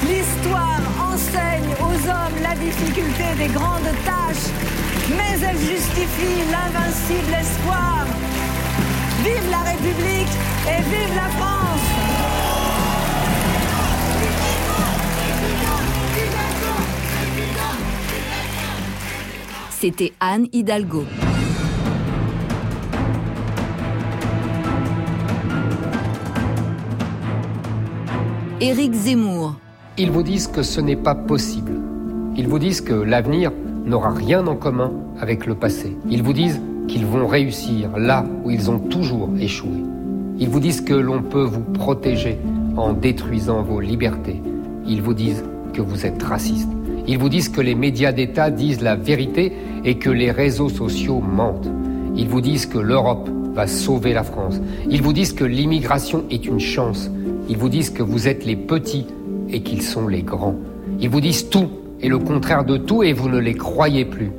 l'histoire 0.08 0.80
enseigne 1.00 1.74
aux 1.80 2.08
hommes 2.08 2.42
la 2.42 2.54
difficulté 2.56 3.24
des 3.36 3.48
grandes 3.48 3.94
tâches 4.04 4.50
mais 5.16 5.38
elle 5.42 5.58
justifie 5.58 6.42
l'invincible 6.50 7.34
espoir. 7.40 8.06
Vive 9.24 9.50
la 9.50 9.70
République 9.70 10.34
et 10.66 10.82
vive 10.82 11.14
la 11.14 11.28
France 11.30 11.58
C'était 19.80 20.12
Anne 20.18 20.48
Hidalgo. 20.52 21.04
Éric 28.60 28.92
Zemmour. 28.92 29.54
Ils 29.96 30.10
vous 30.10 30.24
disent 30.24 30.48
que 30.48 30.64
ce 30.64 30.80
n'est 30.80 30.96
pas 30.96 31.14
possible. 31.14 31.74
Ils 32.36 32.48
vous 32.48 32.58
disent 32.58 32.80
que 32.80 32.92
l'avenir 32.92 33.52
n'aura 33.88 34.10
rien 34.10 34.46
en 34.46 34.54
commun 34.54 34.92
avec 35.20 35.46
le 35.46 35.54
passé. 35.54 35.96
Ils 36.10 36.22
vous 36.22 36.32
disent 36.32 36.60
qu'ils 36.86 37.06
vont 37.06 37.26
réussir 37.26 37.96
là 37.98 38.24
où 38.44 38.50
ils 38.50 38.70
ont 38.70 38.78
toujours 38.78 39.30
échoué. 39.40 39.82
Ils 40.38 40.48
vous 40.48 40.60
disent 40.60 40.80
que 40.80 40.94
l'on 40.94 41.22
peut 41.22 41.44
vous 41.44 41.60
protéger 41.60 42.38
en 42.76 42.92
détruisant 42.92 43.62
vos 43.62 43.80
libertés. 43.80 44.40
Ils 44.86 45.02
vous 45.02 45.14
disent 45.14 45.44
que 45.72 45.82
vous 45.82 46.06
êtes 46.06 46.22
raciste. 46.22 46.68
Ils 47.06 47.18
vous 47.18 47.28
disent 47.28 47.48
que 47.48 47.60
les 47.60 47.74
médias 47.74 48.12
d'État 48.12 48.50
disent 48.50 48.80
la 48.80 48.94
vérité 48.94 49.52
et 49.84 49.96
que 49.96 50.10
les 50.10 50.30
réseaux 50.30 50.68
sociaux 50.68 51.20
mentent. 51.20 51.68
Ils 52.16 52.28
vous 52.28 52.40
disent 52.40 52.66
que 52.66 52.78
l'Europe 52.78 53.28
va 53.54 53.66
sauver 53.66 54.12
la 54.12 54.22
France. 54.22 54.60
Ils 54.88 55.02
vous 55.02 55.12
disent 55.12 55.32
que 55.32 55.44
l'immigration 55.44 56.24
est 56.30 56.46
une 56.46 56.60
chance. 56.60 57.10
Ils 57.48 57.56
vous 57.56 57.68
disent 57.68 57.90
que 57.90 58.02
vous 58.02 58.28
êtes 58.28 58.44
les 58.44 58.56
petits 58.56 59.06
et 59.48 59.62
qu'ils 59.62 59.82
sont 59.82 60.06
les 60.06 60.22
grands. 60.22 60.56
Ils 61.00 61.08
vous 61.08 61.20
disent 61.20 61.48
tout 61.48 61.68
et 62.00 62.08
le 62.08 62.18
contraire 62.18 62.64
de 62.64 62.76
tout 62.76 63.02
et 63.02 63.12
vous 63.12 63.28
ne 63.28 63.38
les 63.38 63.54
croyez 63.54 64.04
plus. 64.04 64.30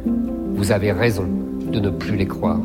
Vous 0.53 0.71
avez 0.71 0.91
raison 0.91 1.25
de 1.71 1.79
ne 1.79 1.89
plus 1.89 2.15
les 2.15 2.27
croire. 2.27 2.59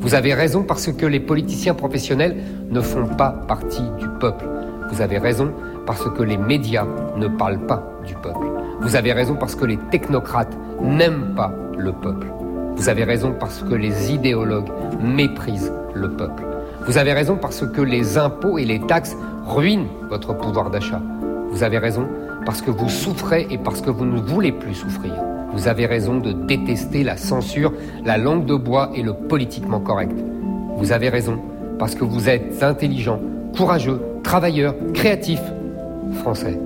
Vous 0.00 0.14
avez 0.14 0.34
raison 0.34 0.62
parce 0.62 0.92
que 0.92 1.06
les 1.06 1.20
politiciens 1.20 1.74
professionnels 1.74 2.36
ne 2.70 2.80
font 2.80 3.06
pas 3.06 3.30
partie 3.30 3.82
du 3.98 4.08
peuple. 4.20 4.46
Vous 4.90 5.02
avez 5.02 5.18
raison 5.18 5.52
parce 5.86 6.08
que 6.10 6.22
les 6.22 6.36
médias 6.36 6.86
ne 7.16 7.28
parlent 7.28 7.66
pas 7.66 7.82
du 8.06 8.14
peuple. 8.14 8.46
Vous 8.80 8.96
avez 8.96 9.12
raison 9.12 9.34
parce 9.34 9.54
que 9.54 9.64
les 9.64 9.78
technocrates 9.90 10.56
n'aiment 10.80 11.34
pas 11.34 11.52
le 11.76 11.92
peuple. 11.92 12.28
Vous 12.76 12.88
avez 12.88 13.04
raison 13.04 13.34
parce 13.38 13.62
que 13.62 13.74
les 13.74 14.12
idéologues 14.12 14.70
méprisent 15.02 15.72
le 15.94 16.10
peuple. 16.10 16.44
Vous 16.86 16.96
avez 16.96 17.12
raison 17.12 17.36
parce 17.36 17.66
que 17.66 17.82
les 17.82 18.18
impôts 18.18 18.56
et 18.56 18.64
les 18.64 18.80
taxes 18.80 19.16
ruinent 19.46 19.88
votre 20.08 20.32
pouvoir 20.36 20.70
d'achat. 20.70 21.02
Vous 21.50 21.62
avez 21.62 21.78
raison 21.78 22.06
parce 22.44 22.62
que 22.62 22.70
vous 22.70 22.88
souffrez 22.88 23.46
et 23.50 23.58
parce 23.58 23.80
que 23.80 23.90
vous 23.90 24.04
ne 24.04 24.20
voulez 24.20 24.52
plus 24.52 24.74
souffrir. 24.74 25.12
Vous 25.52 25.66
avez 25.66 25.86
raison 25.86 26.18
de 26.18 26.32
détester 26.32 27.02
la 27.02 27.16
censure, 27.16 27.72
la 28.04 28.18
langue 28.18 28.44
de 28.44 28.54
bois 28.54 28.90
et 28.94 29.02
le 29.02 29.14
politiquement 29.14 29.80
correct. 29.80 30.12
Vous 30.76 30.92
avez 30.92 31.08
raison 31.08 31.38
parce 31.78 31.94
que 31.94 32.04
vous 32.04 32.28
êtes 32.28 32.62
intelligent, 32.62 33.20
courageux, 33.56 34.00
travailleur, 34.22 34.74
créatif, 34.94 35.40
français. 36.20 36.58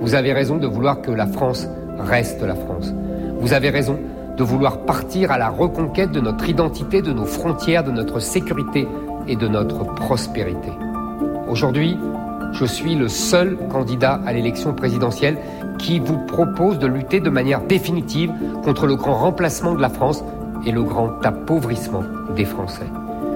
Vous 0.00 0.14
avez 0.14 0.32
raison 0.32 0.56
de 0.56 0.66
vouloir 0.66 1.00
que 1.00 1.10
la 1.10 1.26
France 1.26 1.68
reste 1.98 2.42
la 2.42 2.54
France. 2.54 2.92
Vous 3.40 3.52
avez 3.52 3.70
raison 3.70 3.98
de 4.36 4.44
vouloir 4.44 4.78
partir 4.82 5.32
à 5.32 5.38
la 5.38 5.48
reconquête 5.48 6.12
de 6.12 6.20
notre 6.20 6.48
identité, 6.48 7.02
de 7.02 7.12
nos 7.12 7.24
frontières, 7.24 7.82
de 7.82 7.90
notre 7.90 8.20
sécurité 8.20 8.86
et 9.26 9.36
de 9.36 9.48
notre 9.48 9.84
prospérité. 9.94 10.70
Aujourd'hui, 11.48 11.96
je 12.52 12.64
suis 12.64 12.94
le 12.94 13.08
seul 13.08 13.56
candidat 13.70 14.20
à 14.26 14.32
l'élection 14.32 14.74
présidentielle 14.74 15.38
qui 15.78 15.98
vous 16.00 16.18
propose 16.18 16.78
de 16.78 16.86
lutter 16.86 17.20
de 17.20 17.30
manière 17.30 17.60
définitive 17.60 18.32
contre 18.64 18.86
le 18.86 18.96
grand 18.96 19.14
remplacement 19.14 19.74
de 19.74 19.80
la 19.80 19.88
France 19.88 20.24
et 20.66 20.72
le 20.72 20.82
grand 20.82 21.10
appauvrissement 21.24 22.02
des 22.34 22.44
Français. 22.44 22.86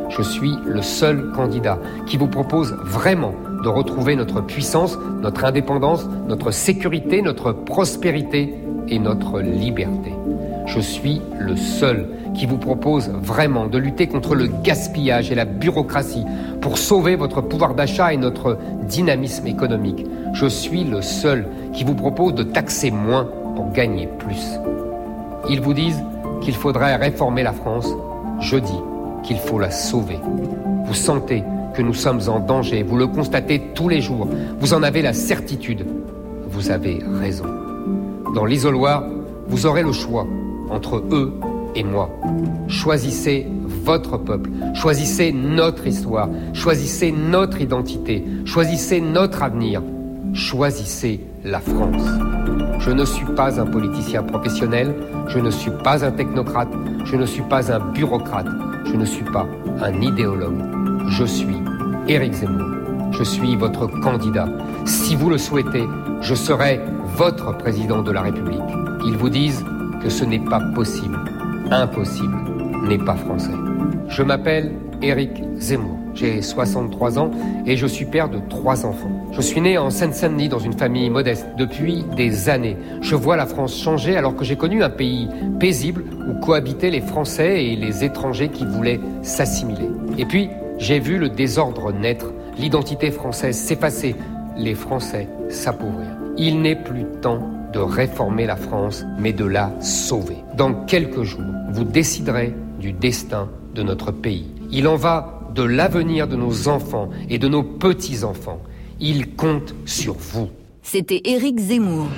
Je 0.09 0.23
suis 0.23 0.55
le 0.67 0.83
seul 0.83 1.31
candidat 1.33 1.79
qui 2.07 2.17
vous 2.17 2.27
propose 2.27 2.77
vraiment 2.83 3.33
de 3.63 3.69
retrouver 3.69 4.17
notre 4.17 4.41
puissance, 4.41 4.99
notre 5.23 5.45
indépendance, 5.45 6.07
notre 6.29 6.51
sécurité, 6.51 7.23
notre 7.23 7.53
prospérité 7.53 8.55
et 8.89 8.99
notre 8.99 9.41
liberté. 9.41 10.13
Je 10.67 10.81
suis 10.81 11.21
le 11.39 11.57
seul 11.57 12.09
qui 12.35 12.47
vous 12.47 12.57
propose 12.57 13.09
vraiment 13.09 13.67
de 13.67 13.79
lutter 13.79 14.07
contre 14.07 14.35
le 14.35 14.47
gaspillage 14.47 15.31
et 15.31 15.35
la 15.35 15.45
bureaucratie 15.45 16.25
pour 16.61 16.79
sauver 16.79 17.17
votre 17.17 17.41
pouvoir 17.41 17.75
d'achat 17.75 18.13
et 18.13 18.17
notre 18.17 18.59
dynamisme 18.89 19.47
économique. 19.47 20.07
Je 20.33 20.47
suis 20.47 20.85
le 20.85 21.03
seul 21.03 21.47
qui 21.73 21.85
vous 21.85 21.95
propose 21.95 22.35
de 22.35 22.43
taxer 22.43 22.91
moins 22.91 23.29
pour 23.55 23.71
gagner 23.73 24.09
plus. 24.19 24.59
Ils 25.51 25.61
vous 25.61 25.75
disent 25.75 26.03
qu'il 26.41 26.55
faudrait 26.55 26.97
réformer 26.97 27.43
la 27.43 27.53
France. 27.53 27.89
Je 28.41 28.57
dis 28.57 28.81
qu'il 29.23 29.39
faut 29.39 29.59
la 29.59 29.71
sauver. 29.71 30.19
Vous 30.87 30.95
sentez 30.95 31.45
que 31.75 31.83
nous 31.83 31.95
sommes 31.95 32.21
en 32.29 32.41
danger. 32.41 32.83
Vous 32.83 32.97
le 32.97 33.07
constatez 33.07 33.61
tous 33.75 33.89
les 33.89 34.01
jours. 34.01 34.29
Vous 34.59 34.75
en 34.75 34.83
avez 34.83 35.03
la 35.03 35.13
certitude. 35.13 35.87
Vous 36.49 36.71
avez 36.71 37.03
raison. 37.19 37.62
Dans 38.35 38.47
l'isoloir, 38.47 39.05
vous 39.47 39.67
aurez 39.67 39.83
le 39.83 39.93
choix 39.93 40.27
entre 40.71 41.05
eux 41.13 41.33
et 41.75 41.85
moi. 41.85 42.09
Choisissez 42.67 43.47
votre 43.85 44.17
peuple, 44.17 44.51
choisissez 44.75 45.33
notre 45.33 45.87
histoire, 45.87 46.29
choisissez 46.55 47.13
notre 47.13 47.61
identité, 47.61 48.25
choisissez 48.47 49.01
notre 49.01 49.43
avenir, 49.43 49.83
choisissez 50.33 51.21
la 51.45 51.61
France. 51.61 52.07
Je 52.79 52.91
ne 52.91 53.05
suis 53.05 53.27
pas 53.37 53.61
un 53.61 53.67
politicien 53.67 54.23
professionnel, 54.23 54.95
je 55.29 55.39
ne 55.39 55.51
suis 55.51 55.73
pas 55.85 56.05
un 56.05 56.11
technocrate, 56.11 56.73
je 57.05 57.17
ne 57.17 57.27
suis 57.27 57.43
pas 57.43 57.71
un 57.71 57.81
bureaucrate, 57.81 58.49
je 58.87 58.97
ne 58.97 59.05
suis 59.05 59.25
pas 59.25 59.47
un 59.83 60.01
idéologue. 60.01 60.59
Je 61.09 61.25
suis 61.25 61.57
Éric 62.09 62.33
Zemmour. 62.33 62.83
Je 63.13 63.25
suis 63.25 63.57
votre 63.57 63.87
candidat. 64.01 64.49
Si 64.87 65.15
vous 65.17 65.29
le 65.29 65.37
souhaitez, 65.37 65.85
je 66.23 66.35
serai 66.35 66.81
votre 67.17 67.57
président 67.59 68.03
de 68.03 68.11
la 68.11 68.23
République. 68.23 68.61
Ils 69.05 69.17
vous 69.17 69.29
disent 69.29 69.65
que 70.03 70.09
ce 70.09 70.25
n'est 70.25 70.39
pas 70.39 70.61
possible. 70.75 71.19
Impossible 71.71 72.37
n'est 72.89 72.99
pas 72.99 73.15
français. 73.15 73.53
Je 74.09 74.23
m'appelle 74.23 74.73
Éric 75.03 75.43
Zemmour. 75.59 75.99
J'ai 76.15 76.43
63 76.43 77.19
ans 77.19 77.31
et 77.67 77.77
je 77.77 77.87
suis 77.87 78.05
père 78.07 78.29
de 78.29 78.39
trois 78.49 78.85
enfants. 78.87 79.11
Je 79.33 79.41
suis 79.41 79.61
né 79.61 79.79
en 79.79 79.91
Seine-Saint-Denis 79.91 80.49
dans 80.49 80.59
une 80.59 80.73
famille 80.73 81.09
modeste. 81.11 81.47
Depuis 81.57 82.05
des 82.17 82.49
années, 82.49 82.77
je 83.01 83.15
vois 83.15 83.37
la 83.37 83.47
France 83.47 83.79
changer 83.79 84.17
alors 84.17 84.35
que 84.35 84.45
j'ai 84.45 84.57
connu 84.57 84.83
un 84.83 84.91
pays 84.91 85.29
paisible 85.61 86.05
où 86.29 86.41
cohabitaient 86.41 86.91
les 86.91 87.01
Français 87.01 87.65
et 87.65 87.77
les 87.77 88.05
étrangers 88.05 88.49
qui 88.49 88.67
voulaient 88.67 89.01
s'assimiler. 89.23 89.89
Et 90.19 90.25
puis, 90.25 90.51
j'ai 90.79 90.99
vu 90.99 91.19
le 91.19 91.29
désordre 91.29 91.93
naître, 91.93 92.33
l'identité 92.59 93.11
française 93.11 93.57
s'effacer, 93.57 94.17
les 94.57 94.75
Français 94.75 95.29
s'appauvrir. 95.49 96.22
Il 96.39 96.63
n'est 96.63 96.83
plus 96.83 97.05
temps 97.21 97.47
de 97.73 97.79
réformer 97.79 98.47
la 98.47 98.57
France, 98.57 99.05
mais 99.19 99.33
de 99.33 99.45
la 99.45 99.71
sauver. 99.81 100.39
Dans 100.57 100.73
quelques 100.87 101.23
jours, 101.23 101.43
vous 101.71 101.85
déciderez 101.85 102.55
du 102.81 102.93
destin 102.93 103.51
de 103.75 103.83
notre 103.83 104.13
pays. 104.13 104.51
Il 104.71 104.89
en 104.89 104.97
va 104.97 105.41
de 105.55 105.63
l'avenir 105.63 106.27
de 106.27 106.37
nos 106.37 106.69
enfants 106.69 107.11
et 107.29 107.39
de 107.39 107.49
nos 107.49 107.63
petits-enfants. 107.63 108.61
Il 108.99 109.35
compte 109.37 109.75
sur 109.85 110.15
vous. 110.15 110.49
C'était 110.83 111.21
Éric 111.25 111.59
Zemmour. 111.59 112.09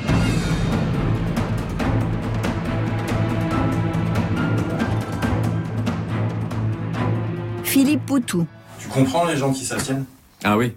Philippe 7.65 8.07
Poutou. 8.07 8.47
Tu 8.79 8.89
comprends 8.89 9.27
les 9.27 9.37
gens 9.37 9.53
qui 9.53 9.65
s'abstiennent? 9.65 10.05
Ah 10.45 10.57
oui. 10.57 10.77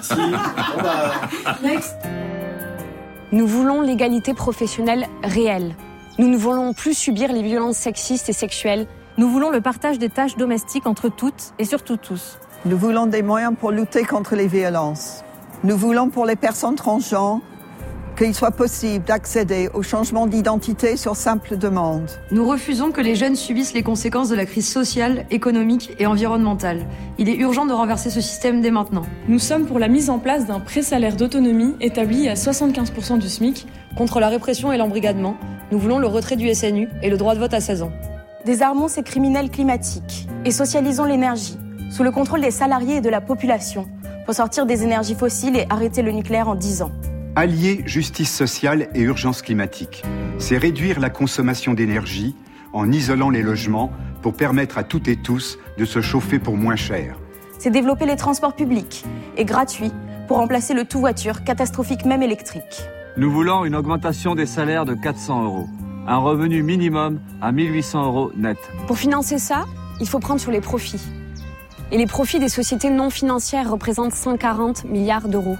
Si. 0.00 0.14
Bon, 0.14 0.82
bah, 0.82 1.12
Nous 3.32 3.46
voulons 3.46 3.80
l'égalité 3.82 4.32
professionnelle 4.32 5.06
réelle. 5.22 5.74
Nous 6.18 6.28
ne 6.28 6.36
voulons 6.36 6.72
plus 6.72 6.94
subir 6.94 7.32
les 7.32 7.42
violences 7.42 7.76
sexistes 7.76 8.28
et 8.28 8.32
sexuelles. 8.32 8.86
Nous 9.18 9.28
voulons 9.28 9.50
le 9.50 9.60
partage 9.60 9.98
des 9.98 10.08
tâches 10.08 10.36
domestiques 10.36 10.86
entre 10.86 11.08
toutes 11.08 11.52
et 11.58 11.64
surtout 11.64 11.96
tous. 11.96 12.38
Nous 12.64 12.78
voulons 12.78 13.06
des 13.06 13.22
moyens 13.22 13.54
pour 13.58 13.72
lutter 13.72 14.04
contre 14.04 14.36
les 14.36 14.46
violences. 14.46 15.22
Nous 15.64 15.76
voulons 15.76 16.08
pour 16.08 16.24
les 16.24 16.36
personnes 16.36 16.76
transgenres 16.76 17.40
qu'il 18.16 18.34
soit 18.34 18.50
possible 18.50 19.04
d'accéder 19.04 19.68
au 19.74 19.82
changement 19.82 20.26
d'identité 20.26 20.96
sur 20.96 21.16
simple 21.16 21.56
demande. 21.56 22.10
Nous 22.30 22.46
refusons 22.46 22.90
que 22.90 23.00
les 23.00 23.14
jeunes 23.14 23.36
subissent 23.36 23.74
les 23.74 23.82
conséquences 23.82 24.28
de 24.28 24.34
la 24.34 24.46
crise 24.46 24.68
sociale, 24.68 25.26
économique 25.30 25.92
et 25.98 26.06
environnementale. 26.06 26.86
Il 27.18 27.28
est 27.28 27.36
urgent 27.36 27.66
de 27.66 27.72
renverser 27.72 28.10
ce 28.10 28.20
système 28.20 28.60
dès 28.60 28.70
maintenant. 28.70 29.04
Nous 29.28 29.38
sommes 29.38 29.66
pour 29.66 29.78
la 29.78 29.88
mise 29.88 30.10
en 30.10 30.18
place 30.18 30.46
d'un 30.46 30.60
pré-salaire 30.60 31.16
d'autonomie 31.16 31.74
établi 31.80 32.28
à 32.28 32.34
75% 32.34 33.18
du 33.18 33.28
SMIC. 33.28 33.66
Contre 33.96 34.20
la 34.20 34.28
répression 34.28 34.72
et 34.72 34.76
l'embrigadement, 34.76 35.36
nous 35.70 35.78
voulons 35.78 35.98
le 35.98 36.06
retrait 36.06 36.36
du 36.36 36.52
SNU 36.52 36.88
et 37.02 37.10
le 37.10 37.16
droit 37.16 37.34
de 37.34 37.40
vote 37.40 37.54
à 37.54 37.60
16 37.60 37.82
ans. 37.82 37.92
Désarmons 38.44 38.88
ces 38.88 39.02
criminels 39.02 39.50
climatiques 39.50 40.28
et 40.44 40.50
socialisons 40.50 41.04
l'énergie 41.04 41.58
sous 41.90 42.02
le 42.02 42.10
contrôle 42.10 42.40
des 42.40 42.50
salariés 42.50 42.96
et 42.96 43.00
de 43.00 43.08
la 43.08 43.20
population 43.20 43.86
pour 44.24 44.34
sortir 44.34 44.66
des 44.66 44.82
énergies 44.82 45.14
fossiles 45.14 45.56
et 45.56 45.66
arrêter 45.70 46.02
le 46.02 46.10
nucléaire 46.10 46.48
en 46.48 46.54
10 46.54 46.82
ans. 46.82 46.90
Allier 47.36 47.82
justice 47.84 48.32
sociale 48.32 48.88
et 48.94 49.00
urgence 49.00 49.42
climatique, 49.42 50.04
c'est 50.38 50.56
réduire 50.56 51.00
la 51.00 51.10
consommation 51.10 51.74
d'énergie 51.74 52.36
en 52.72 52.92
isolant 52.92 53.28
les 53.28 53.42
logements 53.42 53.90
pour 54.22 54.34
permettre 54.34 54.78
à 54.78 54.84
toutes 54.84 55.08
et 55.08 55.16
tous 55.16 55.58
de 55.76 55.84
se 55.84 56.00
chauffer 56.00 56.38
pour 56.38 56.56
moins 56.56 56.76
cher. 56.76 57.16
C'est 57.58 57.72
développer 57.72 58.06
les 58.06 58.14
transports 58.14 58.54
publics 58.54 59.04
et 59.36 59.44
gratuits 59.44 59.90
pour 60.28 60.36
remplacer 60.36 60.74
le 60.74 60.84
tout-voiture, 60.84 61.42
catastrophique 61.42 62.04
même 62.04 62.22
électrique. 62.22 62.84
Nous 63.16 63.32
voulons 63.32 63.64
une 63.64 63.74
augmentation 63.74 64.36
des 64.36 64.46
salaires 64.46 64.84
de 64.84 64.94
400 64.94 65.44
euros, 65.44 65.68
un 66.06 66.18
revenu 66.18 66.62
minimum 66.62 67.18
à 67.42 67.50
1800 67.50 68.04
euros 68.04 68.30
net. 68.36 68.58
Pour 68.86 68.96
financer 68.96 69.40
ça, 69.40 69.64
il 70.00 70.08
faut 70.08 70.20
prendre 70.20 70.40
sur 70.40 70.52
les 70.52 70.60
profits. 70.60 71.02
Et 71.90 71.98
les 71.98 72.06
profits 72.06 72.38
des 72.38 72.48
sociétés 72.48 72.90
non 72.90 73.10
financières 73.10 73.72
représentent 73.72 74.14
140 74.14 74.84
milliards 74.84 75.26
d'euros. 75.26 75.56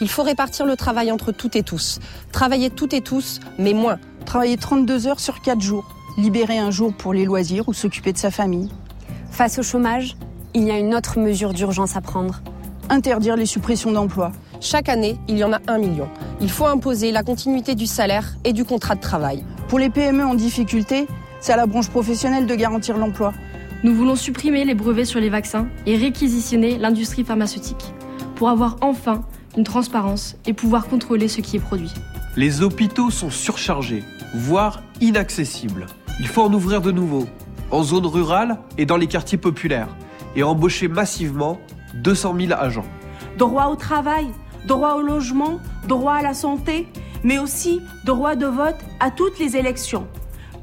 Il 0.00 0.08
faut 0.08 0.22
répartir 0.22 0.66
le 0.66 0.76
travail 0.76 1.12
entre 1.12 1.32
toutes 1.32 1.56
et 1.56 1.62
tous. 1.62 2.00
Travailler 2.32 2.70
toutes 2.70 2.94
et 2.94 3.00
tous, 3.00 3.40
mais 3.58 3.72
moins. 3.72 3.98
Travailler 4.24 4.56
32 4.56 5.06
heures 5.06 5.20
sur 5.20 5.40
4 5.40 5.60
jours. 5.60 5.84
Libérer 6.16 6.58
un 6.58 6.70
jour 6.70 6.92
pour 6.92 7.14
les 7.14 7.24
loisirs 7.24 7.68
ou 7.68 7.72
s'occuper 7.72 8.12
de 8.12 8.18
sa 8.18 8.30
famille. 8.30 8.70
Face 9.30 9.58
au 9.58 9.62
chômage, 9.62 10.16
il 10.54 10.64
y 10.64 10.70
a 10.70 10.78
une 10.78 10.94
autre 10.94 11.18
mesure 11.18 11.52
d'urgence 11.52 11.96
à 11.96 12.00
prendre. 12.00 12.40
Interdire 12.90 13.36
les 13.36 13.46
suppressions 13.46 13.92
d'emplois. 13.92 14.32
Chaque 14.60 14.88
année, 14.88 15.18
il 15.28 15.38
y 15.38 15.44
en 15.44 15.52
a 15.52 15.60
un 15.68 15.78
million. 15.78 16.08
Il 16.40 16.50
faut 16.50 16.66
imposer 16.66 17.12
la 17.12 17.22
continuité 17.22 17.74
du 17.74 17.86
salaire 17.86 18.34
et 18.44 18.52
du 18.52 18.64
contrat 18.64 18.94
de 18.94 19.00
travail. 19.00 19.44
Pour 19.68 19.78
les 19.78 19.90
PME 19.90 20.24
en 20.24 20.34
difficulté, 20.34 21.06
c'est 21.40 21.52
à 21.52 21.56
la 21.56 21.66
branche 21.66 21.88
professionnelle 21.88 22.46
de 22.46 22.54
garantir 22.54 22.96
l'emploi. 22.96 23.32
Nous 23.82 23.94
voulons 23.94 24.16
supprimer 24.16 24.64
les 24.64 24.74
brevets 24.74 25.04
sur 25.04 25.20
les 25.20 25.28
vaccins 25.28 25.66
et 25.86 25.96
réquisitionner 25.96 26.78
l'industrie 26.78 27.24
pharmaceutique 27.24 27.92
pour 28.34 28.48
avoir 28.48 28.76
enfin 28.80 29.24
une 29.56 29.64
transparence 29.64 30.36
et 30.46 30.52
pouvoir 30.52 30.86
contrôler 30.88 31.28
ce 31.28 31.40
qui 31.40 31.56
est 31.56 31.60
produit. 31.60 31.92
Les 32.36 32.62
hôpitaux 32.62 33.10
sont 33.10 33.30
surchargés, 33.30 34.02
voire 34.34 34.82
inaccessibles. 35.00 35.86
Il 36.20 36.26
faut 36.26 36.42
en 36.42 36.52
ouvrir 36.52 36.80
de 36.80 36.90
nouveaux, 36.90 37.26
en 37.70 37.82
zone 37.82 38.06
rurale 38.06 38.58
et 38.78 38.86
dans 38.86 38.96
les 38.96 39.06
quartiers 39.06 39.38
populaires, 39.38 39.88
et 40.36 40.42
embaucher 40.42 40.88
massivement 40.88 41.58
200 41.94 42.34
000 42.38 42.52
agents. 42.58 42.86
Droit 43.38 43.66
au 43.66 43.76
travail, 43.76 44.26
droit 44.66 44.94
au 44.94 45.02
logement, 45.02 45.60
droit 45.88 46.14
à 46.14 46.22
la 46.22 46.34
santé, 46.34 46.88
mais 47.22 47.38
aussi 47.38 47.80
droit 48.04 48.34
de 48.34 48.46
vote 48.46 48.78
à 49.00 49.10
toutes 49.10 49.38
les 49.38 49.56
élections. 49.56 50.06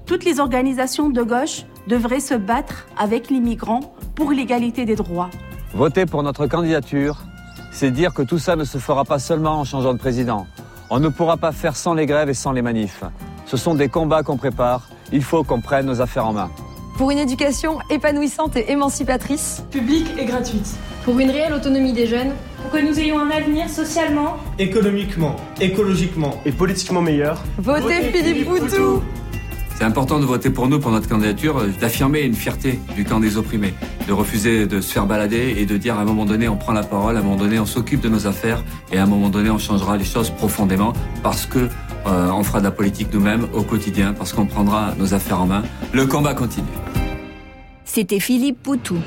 Toutes 0.06 0.26
les 0.26 0.40
organisations 0.40 1.10
de 1.10 1.24
gauche 1.24 1.66
devraient 1.88 2.20
se 2.20 2.34
battre 2.34 2.88
avec 2.98 3.30
les 3.30 3.40
migrants 3.40 3.94
pour 4.16 4.32
l'égalité 4.32 4.86
des 4.86 4.96
droits. 4.96 5.30
Voter 5.74 6.06
pour 6.06 6.22
notre 6.22 6.48
candidature, 6.48 7.24
c'est 7.72 7.92
dire 7.92 8.14
que 8.14 8.22
tout 8.22 8.40
ça 8.40 8.56
ne 8.56 8.64
se 8.64 8.78
fera 8.78 9.06
pas 9.06 9.20
seulement 9.20 9.60
en 9.60 9.64
changeant 9.64 9.94
de 9.94 9.98
président. 10.00 10.48
On 10.90 11.00
ne 11.00 11.10
pourra 11.10 11.38
pas 11.38 11.52
faire 11.52 11.76
sans 11.76 11.94
les 11.94 12.06
grèves 12.06 12.30
et 12.30 12.34
sans 12.34 12.52
les 12.52 12.62
manifs. 12.62 13.04
Ce 13.46 13.58
sont 13.58 13.76
des 13.76 13.88
combats 13.88 14.24
qu'on 14.24 14.38
prépare. 14.38 14.90
Il 15.12 15.24
faut 15.24 15.44
qu'on 15.44 15.62
prenne 15.62 15.86
nos 15.86 16.02
affaires 16.02 16.28
en 16.28 16.34
main. 16.34 16.52
Pour 16.98 17.12
une 17.12 17.18
éducation 17.18 17.80
épanouissante 17.90 18.58
et 18.58 18.72
émancipatrice, 18.72 19.64
Publique 19.72 20.08
et 20.20 20.26
gratuite. 20.26 20.76
Pour 21.06 21.18
une 21.20 21.32
réelle 21.32 21.54
autonomie 21.54 21.94
des 21.94 22.06
jeunes, 22.06 22.32
Pour 22.62 22.72
que 22.72 22.86
nous 22.86 23.00
ayons 23.00 23.20
un 23.20 23.32
avenir 23.32 23.70
socialement, 23.70 24.38
économiquement, 24.60 25.36
écologiquement 25.60 26.36
et 26.46 26.52
politiquement 26.52 27.02
meilleur. 27.02 27.42
votez 27.58 28.12
Philippe 28.12 28.48
Poutou 28.48 29.02
C'est 29.82 29.88
important 29.88 30.20
de 30.20 30.26
voter 30.26 30.52
pour 30.52 30.68
nous, 30.68 30.80
pour 30.80 30.92
notre 30.92 31.10
candidature, 31.10 31.58
euh, 31.58 31.68
d'affirmer 31.82 32.22
une 32.22 32.36
fierté 32.36 32.80
du 32.96 33.04
camp 33.04 33.20
des 33.20 33.38
opprimés, 33.38 33.74
de 34.08 34.14
refuser 34.14 34.68
de 34.68 34.80
se 34.80 34.94
faire 34.94 35.08
balader 35.08 35.56
et 35.58 35.66
de 35.66 35.76
dire 35.76 35.98
à 35.98 36.02
un 36.02 36.06
moment 36.06 36.24
donné 36.24 36.48
on 36.48 36.56
prend 36.56 36.72
la 36.72 36.84
parole, 36.84 37.18
à 37.18 37.20
un 37.20 37.24
moment 37.24 37.36
donné 37.36 37.58
on 37.58 37.66
s'occupe 37.66 38.00
de 38.00 38.08
nos 38.08 38.28
affaires 38.28 38.64
et 38.92 39.00
à 39.00 39.04
un 39.04 39.06
moment 39.08 39.30
donné 39.30 39.50
on 39.50 39.58
changera 39.58 39.98
les 39.98 40.06
choses 40.06 40.30
profondément 40.30 40.94
parce 41.24 41.48
que 41.48 41.68
euh, 42.06 42.30
on 42.30 42.44
fera 42.44 42.60
de 42.60 42.66
la 42.66 42.70
politique 42.70 43.08
nous-mêmes 43.12 43.48
au 43.56 43.64
quotidien, 43.64 44.14
parce 44.14 44.34
qu'on 44.34 44.46
prendra 44.46 44.94
nos 45.00 45.16
affaires 45.16 45.42
en 45.42 45.48
main. 45.48 45.64
Le 45.94 46.06
combat 46.06 46.36
continue. 46.36 46.68
C'était 47.84 48.20
Philippe 48.20 48.62
Poutou. 48.62 49.00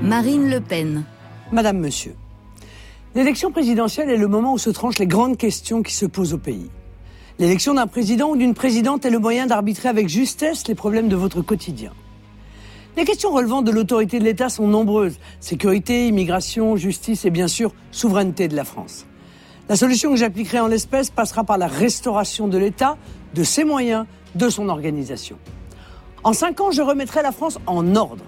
Marine 0.00 0.48
Le 0.48 0.60
Pen. 0.60 1.02
Madame, 1.50 1.78
Monsieur, 1.78 2.14
l'élection 3.16 3.50
présidentielle 3.50 4.10
est 4.10 4.18
le 4.18 4.28
moment 4.28 4.52
où 4.52 4.58
se 4.58 4.68
tranchent 4.68 4.98
les 4.98 5.06
grandes 5.06 5.38
questions 5.38 5.82
qui 5.82 5.94
se 5.94 6.04
posent 6.04 6.34
au 6.34 6.38
pays. 6.38 6.70
L'élection 7.38 7.72
d'un 7.72 7.86
président 7.86 8.28
ou 8.28 8.36
d'une 8.36 8.52
présidente 8.52 9.06
est 9.06 9.10
le 9.10 9.18
moyen 9.18 9.46
d'arbitrer 9.46 9.88
avec 9.88 10.06
justesse 10.06 10.68
les 10.68 10.74
problèmes 10.74 11.08
de 11.08 11.16
votre 11.16 11.40
quotidien. 11.40 11.92
Les 12.94 13.06
questions 13.06 13.30
relevant 13.30 13.62
de 13.62 13.70
l'autorité 13.70 14.18
de 14.18 14.24
l'État 14.24 14.50
sont 14.50 14.68
nombreuses. 14.68 15.18
Sécurité, 15.40 16.08
immigration, 16.08 16.76
justice 16.76 17.24
et 17.24 17.30
bien 17.30 17.48
sûr 17.48 17.72
souveraineté 17.90 18.48
de 18.48 18.56
la 18.56 18.64
France. 18.64 19.06
La 19.70 19.76
solution 19.76 20.10
que 20.10 20.16
j'appliquerai 20.16 20.60
en 20.60 20.66
l'espèce 20.66 21.08
passera 21.08 21.42
par 21.42 21.56
la 21.56 21.68
restauration 21.68 22.48
de 22.48 22.58
l'État, 22.58 22.98
de 23.34 23.44
ses 23.44 23.64
moyens, 23.64 24.04
de 24.34 24.50
son 24.50 24.68
organisation. 24.68 25.38
En 26.22 26.34
cinq 26.34 26.60
ans, 26.60 26.70
je 26.70 26.82
remettrai 26.82 27.22
la 27.22 27.32
France 27.32 27.58
en 27.66 27.96
ordre. 27.96 28.24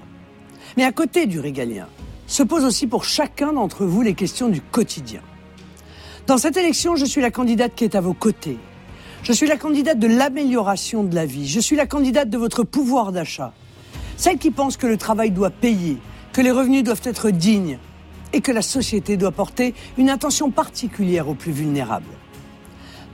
Mais 0.79 0.85
à 0.85 0.93
côté 0.93 1.27
du 1.27 1.41
régalien, 1.41 1.89
se 2.29 2.43
posent 2.43 2.65
aussi 2.65 2.87
pour 2.87 3.05
chacun 3.05 3.53
d'entre 3.53 3.85
vous 3.85 4.03
les 4.03 4.15
questions 4.15 4.49
du 4.49 4.61
quotidien. 4.61 5.23
Dans 6.27 6.39
cette 6.39 6.59
élection, 6.59 6.95
je 6.95 7.07
suis 7.07 7.23
la 7.23 7.31
candidate 7.31 7.75
qui 7.75 7.85
est 7.85 7.97
à 7.97 8.03
vos 8.03 8.13
côtés. 8.13 8.59
Je 9.23 9.33
suis 9.33 9.49
la 9.49 9.57
candidate 9.57 9.99
de 9.99 10.07
l'amélioration 10.07 11.03
de 11.03 11.15
la 11.15 11.27
vie. 11.27 11.49
Je 11.49 11.59
suis 11.59 11.75
la 11.75 11.87
candidate 11.87 12.29
de 12.29 12.39
votre 12.39 12.63
pouvoir 12.63 13.13
d'achat. 13.13 13.53
Celle 14.17 14.37
qui 14.37 14.51
pense 14.51 14.77
que 14.77 14.87
le 14.87 14.99
travail 14.99 15.31
doit 15.31 15.51
payer, 15.51 15.97
que 16.33 16.43
les 16.43 16.51
revenus 16.51 16.85
doivent 16.85 17.01
être 17.05 17.31
dignes 17.31 17.79
et 18.35 18.43
que 18.43 18.53
la 18.53 18.63
société 18.63 19.17
doit 19.17 19.33
porter 19.33 19.75
une 19.97 20.11
attention 20.11 20.51
particulière 20.51 21.29
aux 21.29 21.35
plus 21.35 21.53
vulnérables. 21.53 22.05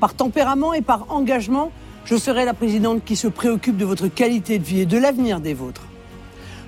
Par 0.00 0.14
tempérament 0.14 0.74
et 0.74 0.82
par 0.82 1.06
engagement, 1.12 1.70
je 2.04 2.16
serai 2.16 2.44
la 2.44 2.52
présidente 2.52 3.04
qui 3.04 3.14
se 3.14 3.28
préoccupe 3.28 3.76
de 3.76 3.84
votre 3.84 4.08
qualité 4.08 4.58
de 4.58 4.64
vie 4.64 4.80
et 4.80 4.86
de 4.86 4.98
l'avenir 4.98 5.40
des 5.40 5.54
vôtres. 5.54 5.86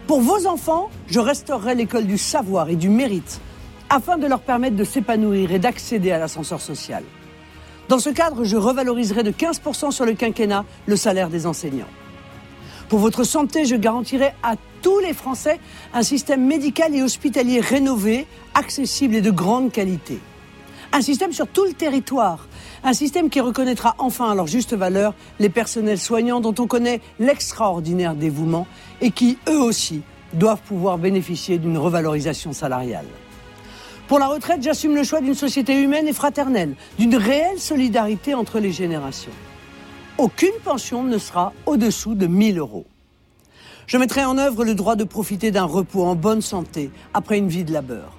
Pour 0.06 0.20
vos 0.20 0.46
enfants, 0.46 0.88
je 1.08 1.18
restaurerai 1.18 1.74
l'école 1.74 2.06
du 2.06 2.16
savoir 2.16 2.68
et 2.68 2.76
du 2.76 2.88
mérite 2.88 3.40
afin 3.90 4.18
de 4.18 4.26
leur 4.28 4.40
permettre 4.40 4.76
de 4.76 4.84
s'épanouir 4.84 5.50
et 5.50 5.58
d'accéder 5.58 6.12
à 6.12 6.18
l'ascenseur 6.18 6.60
social. 6.60 7.02
Dans 7.88 7.98
ce 7.98 8.10
cadre, 8.10 8.44
je 8.44 8.56
revaloriserai 8.56 9.24
de 9.24 9.32
15% 9.32 9.90
sur 9.90 10.04
le 10.04 10.14
quinquennat 10.14 10.64
le 10.86 10.96
salaire 10.96 11.28
des 11.28 11.46
enseignants. 11.46 11.88
Pour 12.88 13.00
votre 13.00 13.24
santé, 13.24 13.64
je 13.64 13.74
garantirai 13.74 14.32
à 14.44 14.54
tous 14.80 15.00
les 15.00 15.12
Français 15.12 15.58
un 15.92 16.02
système 16.02 16.46
médical 16.46 16.94
et 16.94 17.02
hospitalier 17.02 17.58
rénové, 17.58 18.26
accessible 18.54 19.16
et 19.16 19.22
de 19.22 19.32
grande 19.32 19.72
qualité. 19.72 20.20
Un 20.92 21.00
système 21.00 21.32
sur 21.32 21.48
tout 21.48 21.64
le 21.64 21.72
territoire. 21.72 22.46
Un 22.84 22.92
système 22.92 23.28
qui 23.28 23.40
reconnaîtra 23.40 23.96
enfin 23.98 24.30
à 24.30 24.34
leur 24.36 24.46
juste 24.46 24.74
valeur 24.74 25.14
les 25.40 25.48
personnels 25.48 25.98
soignants 25.98 26.40
dont 26.40 26.54
on 26.58 26.68
connaît 26.68 27.00
l'extraordinaire 27.18 28.14
dévouement 28.14 28.66
et 29.00 29.10
qui, 29.10 29.38
eux 29.48 29.60
aussi, 29.60 30.02
doivent 30.32 30.62
pouvoir 30.62 30.98
bénéficier 30.98 31.58
d'une 31.58 31.78
revalorisation 31.78 32.52
salariale. 32.52 33.06
Pour 34.08 34.18
la 34.18 34.28
retraite, 34.28 34.62
j'assume 34.62 34.94
le 34.94 35.02
choix 35.02 35.20
d'une 35.20 35.34
société 35.34 35.80
humaine 35.82 36.06
et 36.06 36.12
fraternelle, 36.12 36.76
d'une 36.98 37.16
réelle 37.16 37.58
solidarité 37.58 38.34
entre 38.34 38.60
les 38.60 38.70
générations. 38.70 39.32
Aucune 40.18 40.54
pension 40.64 41.02
ne 41.02 41.18
sera 41.18 41.52
au-dessous 41.66 42.14
de 42.14 42.26
1000 42.26 42.58
euros. 42.58 42.86
Je 43.86 43.98
mettrai 43.98 44.24
en 44.24 44.38
œuvre 44.38 44.64
le 44.64 44.74
droit 44.74 44.96
de 44.96 45.04
profiter 45.04 45.50
d'un 45.50 45.64
repos 45.64 46.04
en 46.04 46.14
bonne 46.14 46.40
santé 46.40 46.90
après 47.14 47.38
une 47.38 47.48
vie 47.48 47.64
de 47.64 47.72
labeur. 47.72 48.12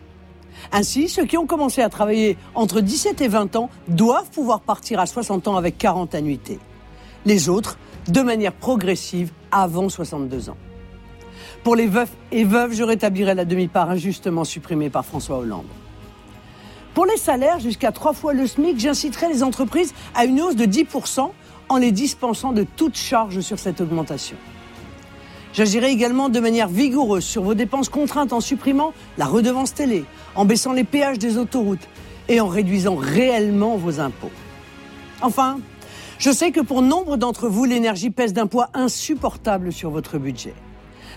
Ainsi, 0.71 1.07
ceux 1.07 1.25
qui 1.25 1.37
ont 1.37 1.45
commencé 1.45 1.81
à 1.81 1.89
travailler 1.89 2.37
entre 2.55 2.81
17 2.81 3.21
et 3.21 3.27
20 3.27 3.55
ans 3.55 3.69
doivent 3.87 4.29
pouvoir 4.29 4.61
partir 4.61 4.99
à 4.99 5.05
60 5.05 5.47
ans 5.47 5.55
avec 5.55 5.77
40 5.77 6.15
annuités. 6.15 6.59
Les 7.25 7.49
autres, 7.49 7.77
de 8.07 8.21
manière 8.21 8.53
progressive, 8.53 9.31
avant 9.51 9.89
62 9.89 10.49
ans. 10.49 10.57
Pour 11.67 11.75
les 11.75 11.87
veufs 11.87 12.15
et 12.31 12.45
veuves, 12.45 12.71
je 12.71 12.81
rétablirai 12.81 13.35
la 13.35 13.43
demi-part 13.43 13.89
injustement 13.89 14.45
supprimée 14.45 14.89
par 14.89 15.05
François 15.05 15.39
Hollande. 15.39 15.65
Pour 16.93 17.05
les 17.05 17.17
salaires 17.17 17.59
jusqu'à 17.59 17.91
trois 17.91 18.13
fois 18.13 18.31
le 18.31 18.47
SMIC, 18.47 18.79
j'inciterai 18.79 19.27
les 19.27 19.43
entreprises 19.43 19.93
à 20.15 20.23
une 20.23 20.39
hausse 20.39 20.55
de 20.55 20.63
10% 20.63 21.29
en 21.67 21.75
les 21.77 21.91
dispensant 21.91 22.53
de 22.53 22.63
toute 22.63 22.95
charge 22.95 23.41
sur 23.41 23.59
cette 23.59 23.81
augmentation. 23.81 24.37
J'agirai 25.51 25.91
également 25.91 26.29
de 26.29 26.39
manière 26.39 26.69
vigoureuse 26.69 27.25
sur 27.25 27.43
vos 27.43 27.53
dépenses 27.53 27.89
contraintes 27.89 28.31
en 28.31 28.39
supprimant 28.39 28.93
la 29.17 29.25
redevance 29.25 29.73
télé, 29.73 30.05
en 30.35 30.45
baissant 30.45 30.71
les 30.71 30.85
péages 30.85 31.19
des 31.19 31.37
autoroutes 31.37 31.89
et 32.29 32.39
en 32.39 32.47
réduisant 32.47 32.95
réellement 32.95 33.75
vos 33.75 33.99
impôts. 33.99 34.31
Enfin, 35.21 35.59
je 36.17 36.31
sais 36.31 36.53
que 36.53 36.61
pour 36.61 36.81
nombre 36.81 37.17
d'entre 37.17 37.49
vous, 37.49 37.65
l'énergie 37.65 38.09
pèse 38.09 38.31
d'un 38.31 38.47
poids 38.47 38.69
insupportable 38.73 39.73
sur 39.73 39.89
votre 39.89 40.17
budget. 40.17 40.53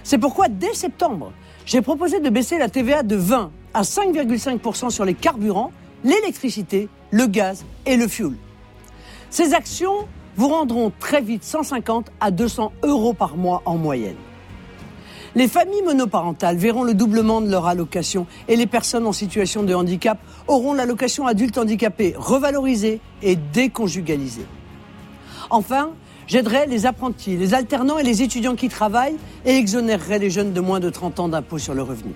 C'est 0.02 0.18
pourquoi, 0.18 0.48
dès 0.48 0.74
septembre, 0.74 1.32
j'ai 1.66 1.82
proposé 1.82 2.20
de 2.20 2.30
baisser 2.30 2.58
la 2.58 2.68
TVA 2.68 3.02
de 3.02 3.16
20 3.16 3.50
à 3.74 3.82
5,5% 3.82 4.90
sur 4.90 5.04
les 5.04 5.14
carburants, 5.14 5.72
l'électricité, 6.04 6.88
le 7.10 7.26
gaz 7.26 7.64
et 7.86 7.96
le 7.96 8.08
fioul. 8.08 8.36
Ces 9.30 9.54
actions 9.54 10.08
vous 10.36 10.48
rendront 10.48 10.92
très 10.98 11.20
vite 11.20 11.44
150 11.44 12.10
à 12.20 12.30
200 12.30 12.72
euros 12.82 13.12
par 13.12 13.36
mois 13.36 13.62
en 13.64 13.76
moyenne. 13.76 14.16
Les 15.36 15.46
familles 15.46 15.82
monoparentales 15.84 16.56
verront 16.56 16.82
le 16.82 16.94
doublement 16.94 17.40
de 17.40 17.48
leur 17.48 17.66
allocation 17.66 18.26
et 18.48 18.56
les 18.56 18.66
personnes 18.66 19.06
en 19.06 19.12
situation 19.12 19.62
de 19.62 19.72
handicap 19.74 20.18
auront 20.48 20.72
l'allocation 20.72 21.26
adulte 21.26 21.56
handicapé 21.56 22.14
revalorisée 22.16 23.00
et 23.22 23.36
déconjugalisée. 23.36 24.46
Enfin, 25.50 25.90
j'aiderai 26.30 26.66
les 26.66 26.86
apprentis, 26.86 27.36
les 27.36 27.54
alternants 27.54 27.98
et 27.98 28.04
les 28.04 28.22
étudiants 28.22 28.54
qui 28.54 28.68
travaillent 28.68 29.16
et 29.44 29.56
exonérerai 29.56 30.18
les 30.20 30.30
jeunes 30.30 30.52
de 30.52 30.60
moins 30.60 30.80
de 30.80 30.88
30 30.88 31.20
ans 31.20 31.28
d'impôt 31.28 31.58
sur 31.58 31.74
le 31.74 31.82
revenu. 31.82 32.12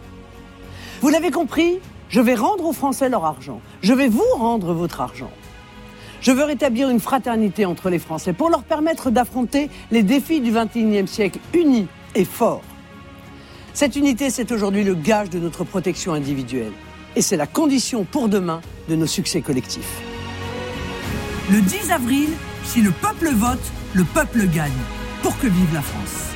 Vous 1.02 1.08
l'avez 1.08 1.32
compris, 1.32 1.80
je 2.08 2.20
vais 2.20 2.36
rendre 2.36 2.64
aux 2.64 2.72
Français 2.72 3.08
leur 3.08 3.24
argent. 3.24 3.60
Je 3.82 3.92
vais 3.92 4.08
vous 4.08 4.22
rendre 4.38 4.72
votre 4.72 5.00
argent. 5.00 5.30
Je 6.20 6.30
veux 6.30 6.44
rétablir 6.44 6.88
une 6.88 7.00
fraternité 7.00 7.66
entre 7.66 7.90
les 7.90 7.98
Français 7.98 8.32
pour 8.32 8.48
leur 8.48 8.62
permettre 8.62 9.10
d'affronter 9.10 9.68
les 9.90 10.02
défis 10.02 10.40
du 10.40 10.52
XXIe 10.52 11.08
siècle 11.08 11.40
unis 11.52 11.88
et 12.14 12.24
forts. 12.24 12.62
Cette 13.74 13.96
unité, 13.96 14.30
c'est 14.30 14.52
aujourd'hui 14.52 14.84
le 14.84 14.94
gage 14.94 15.28
de 15.28 15.40
notre 15.40 15.64
protection 15.64 16.12
individuelle. 16.12 16.72
Et 17.16 17.22
c'est 17.22 17.36
la 17.36 17.48
condition 17.48 18.04
pour 18.04 18.28
demain 18.28 18.60
de 18.88 18.94
nos 18.94 19.06
succès 19.06 19.40
collectifs. 19.40 20.00
Le 21.50 21.60
10 21.60 21.90
avril, 21.90 22.28
si 22.64 22.80
le 22.80 22.92
peuple 22.92 23.30
vote, 23.34 23.58
le 23.94 24.02
peuple 24.02 24.46
gagne. 24.48 24.72
Pour 25.22 25.38
que 25.38 25.46
vive 25.46 25.72
la 25.72 25.80
France. 25.80 26.34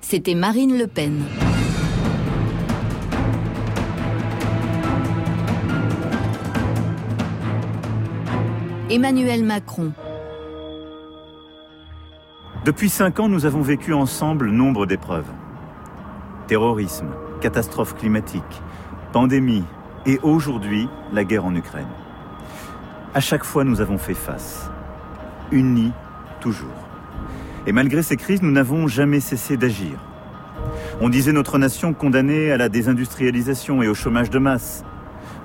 C'était 0.00 0.34
Marine 0.34 0.78
Le 0.78 0.86
Pen. 0.86 1.24
Emmanuel 8.90 9.44
Macron. 9.44 9.92
Depuis 12.64 12.88
cinq 12.88 13.18
ans, 13.18 13.28
nous 13.28 13.44
avons 13.44 13.60
vécu 13.60 13.92
ensemble 13.92 14.50
nombre 14.50 14.86
d'épreuves. 14.86 15.28
Terrorisme, 16.46 17.08
catastrophe 17.40 17.96
climatique, 17.96 18.42
pandémie 19.12 19.64
et 20.06 20.20
aujourd'hui 20.22 20.88
la 21.12 21.24
guerre 21.24 21.44
en 21.44 21.54
Ukraine. 21.54 21.88
À 23.14 23.20
chaque 23.20 23.44
fois, 23.44 23.64
nous 23.64 23.80
avons 23.80 23.98
fait 23.98 24.14
face, 24.14 24.70
unis 25.52 25.92
toujours. 26.40 26.68
Et 27.66 27.72
malgré 27.72 28.02
ces 28.02 28.16
crises, 28.16 28.42
nous 28.42 28.50
n'avons 28.50 28.86
jamais 28.88 29.20
cessé 29.20 29.56
d'agir. 29.56 29.98
On 31.00 31.08
disait 31.08 31.32
notre 31.32 31.58
nation 31.58 31.92
condamnée 31.94 32.52
à 32.52 32.56
la 32.56 32.68
désindustrialisation 32.68 33.82
et 33.82 33.88
au 33.88 33.94
chômage 33.94 34.30
de 34.30 34.38
masse. 34.38 34.84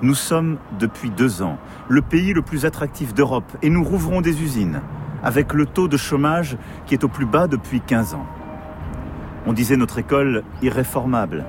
Nous 0.02 0.14
sommes, 0.14 0.58
depuis 0.78 1.10
deux 1.10 1.42
ans, 1.42 1.58
le 1.88 2.02
pays 2.02 2.32
le 2.32 2.42
plus 2.42 2.64
attractif 2.64 3.14
d'Europe 3.14 3.50
et 3.62 3.70
nous 3.70 3.84
rouvrons 3.84 4.20
des 4.20 4.42
usines, 4.42 4.80
avec 5.22 5.52
le 5.52 5.66
taux 5.66 5.88
de 5.88 5.96
chômage 5.96 6.56
qui 6.86 6.94
est 6.94 7.04
au 7.04 7.08
plus 7.08 7.26
bas 7.26 7.46
depuis 7.46 7.80
15 7.80 8.14
ans. 8.14 8.26
On 9.46 9.52
disait 9.52 9.76
notre 9.76 9.98
école 9.98 10.42
irréformable. 10.62 11.44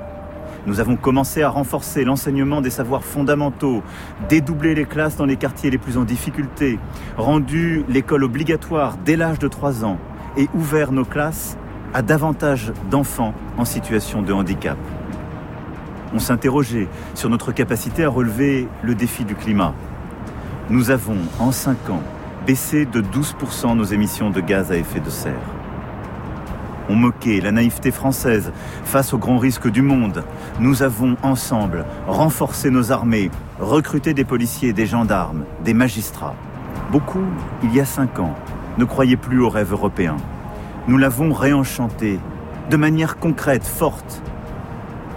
Nous 0.67 0.79
avons 0.79 0.95
commencé 0.95 1.41
à 1.41 1.49
renforcer 1.49 2.03
l'enseignement 2.03 2.61
des 2.61 2.69
savoirs 2.69 3.03
fondamentaux, 3.03 3.81
dédoubler 4.29 4.75
les 4.75 4.85
classes 4.85 5.15
dans 5.15 5.25
les 5.25 5.37
quartiers 5.37 5.71
les 5.71 5.79
plus 5.79 5.97
en 5.97 6.03
difficulté, 6.03 6.77
rendu 7.17 7.83
l'école 7.89 8.23
obligatoire 8.23 8.97
dès 9.03 9.15
l'âge 9.15 9.39
de 9.39 9.47
3 9.47 9.83
ans 9.85 9.97
et 10.37 10.47
ouvert 10.53 10.91
nos 10.91 11.05
classes 11.05 11.57
à 11.93 12.03
davantage 12.03 12.71
d'enfants 12.91 13.33
en 13.57 13.65
situation 13.65 14.21
de 14.21 14.33
handicap. 14.33 14.77
On 16.13 16.19
s'interrogeait 16.19 16.87
sur 17.15 17.29
notre 17.29 17.51
capacité 17.51 18.03
à 18.03 18.09
relever 18.09 18.67
le 18.83 18.93
défi 18.93 19.25
du 19.25 19.33
climat. 19.33 19.73
Nous 20.69 20.91
avons, 20.91 21.17
en 21.39 21.51
5 21.51 21.89
ans, 21.89 22.03
baissé 22.45 22.85
de 22.85 23.01
12% 23.01 23.75
nos 23.75 23.83
émissions 23.83 24.29
de 24.29 24.41
gaz 24.41 24.71
à 24.71 24.77
effet 24.77 24.99
de 24.99 25.09
serre. 25.09 25.60
On 26.89 26.95
moquait 26.95 27.41
la 27.41 27.51
naïveté 27.51 27.91
française 27.91 28.51
face 28.83 29.13
aux 29.13 29.17
grands 29.17 29.37
risques 29.37 29.69
du 29.69 29.81
monde. 29.81 30.23
Nous 30.59 30.83
avons 30.83 31.15
ensemble 31.23 31.85
renforcé 32.07 32.69
nos 32.69 32.91
armées, 32.91 33.31
recruté 33.59 34.13
des 34.13 34.25
policiers, 34.25 34.73
des 34.73 34.85
gendarmes, 34.85 35.45
des 35.63 35.73
magistrats. 35.73 36.35
Beaucoup, 36.91 37.25
il 37.63 37.73
y 37.73 37.79
a 37.79 37.85
cinq 37.85 38.19
ans, 38.19 38.35
ne 38.77 38.85
croyaient 38.85 39.15
plus 39.15 39.41
au 39.41 39.49
rêve 39.49 39.71
européen. 39.71 40.17
Nous 40.87 40.97
l'avons 40.97 41.31
réenchanté 41.31 42.19
de 42.69 42.77
manière 42.77 43.17
concrète, 43.17 43.65
forte, 43.65 44.21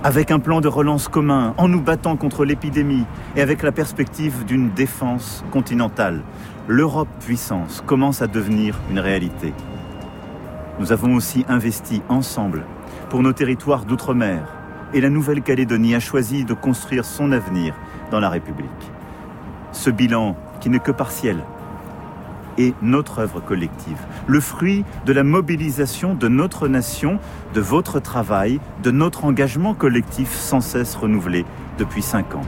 avec 0.04 0.30
un 0.30 0.38
plan 0.38 0.60
de 0.60 0.68
relance 0.68 1.08
commun, 1.08 1.54
en 1.56 1.66
nous 1.66 1.80
battant 1.80 2.16
contre 2.16 2.44
l'épidémie 2.44 3.06
et 3.36 3.40
avec 3.40 3.62
la 3.62 3.72
perspective 3.72 4.44
d'une 4.44 4.70
défense 4.70 5.42
continentale. 5.50 6.20
L'Europe 6.68 7.08
puissance 7.20 7.82
commence 7.86 8.20
à 8.20 8.26
devenir 8.26 8.78
une 8.90 8.98
réalité. 8.98 9.54
Nous 10.80 10.90
avons 10.90 11.14
aussi 11.14 11.44
investi 11.48 12.02
ensemble 12.08 12.64
pour 13.08 13.22
nos 13.22 13.32
territoires 13.32 13.84
d'outre-mer 13.84 14.48
et 14.92 15.00
la 15.00 15.08
Nouvelle-Calédonie 15.08 15.94
a 15.94 16.00
choisi 16.00 16.44
de 16.44 16.52
construire 16.52 17.04
son 17.04 17.30
avenir 17.30 17.74
dans 18.10 18.18
la 18.18 18.28
République. 18.28 18.70
Ce 19.70 19.90
bilan, 19.90 20.36
qui 20.60 20.70
n'est 20.70 20.80
que 20.80 20.90
partiel, 20.90 21.44
est 22.58 22.74
notre 22.82 23.20
œuvre 23.20 23.40
collective, 23.40 23.98
le 24.26 24.40
fruit 24.40 24.84
de 25.06 25.12
la 25.12 25.22
mobilisation 25.22 26.14
de 26.14 26.28
notre 26.28 26.66
nation, 26.66 27.18
de 27.54 27.60
votre 27.60 28.00
travail, 28.00 28.60
de 28.82 28.90
notre 28.90 29.24
engagement 29.24 29.74
collectif 29.74 30.32
sans 30.32 30.60
cesse 30.60 30.96
renouvelé 30.96 31.44
depuis 31.78 32.02
cinq 32.02 32.34
ans. 32.34 32.46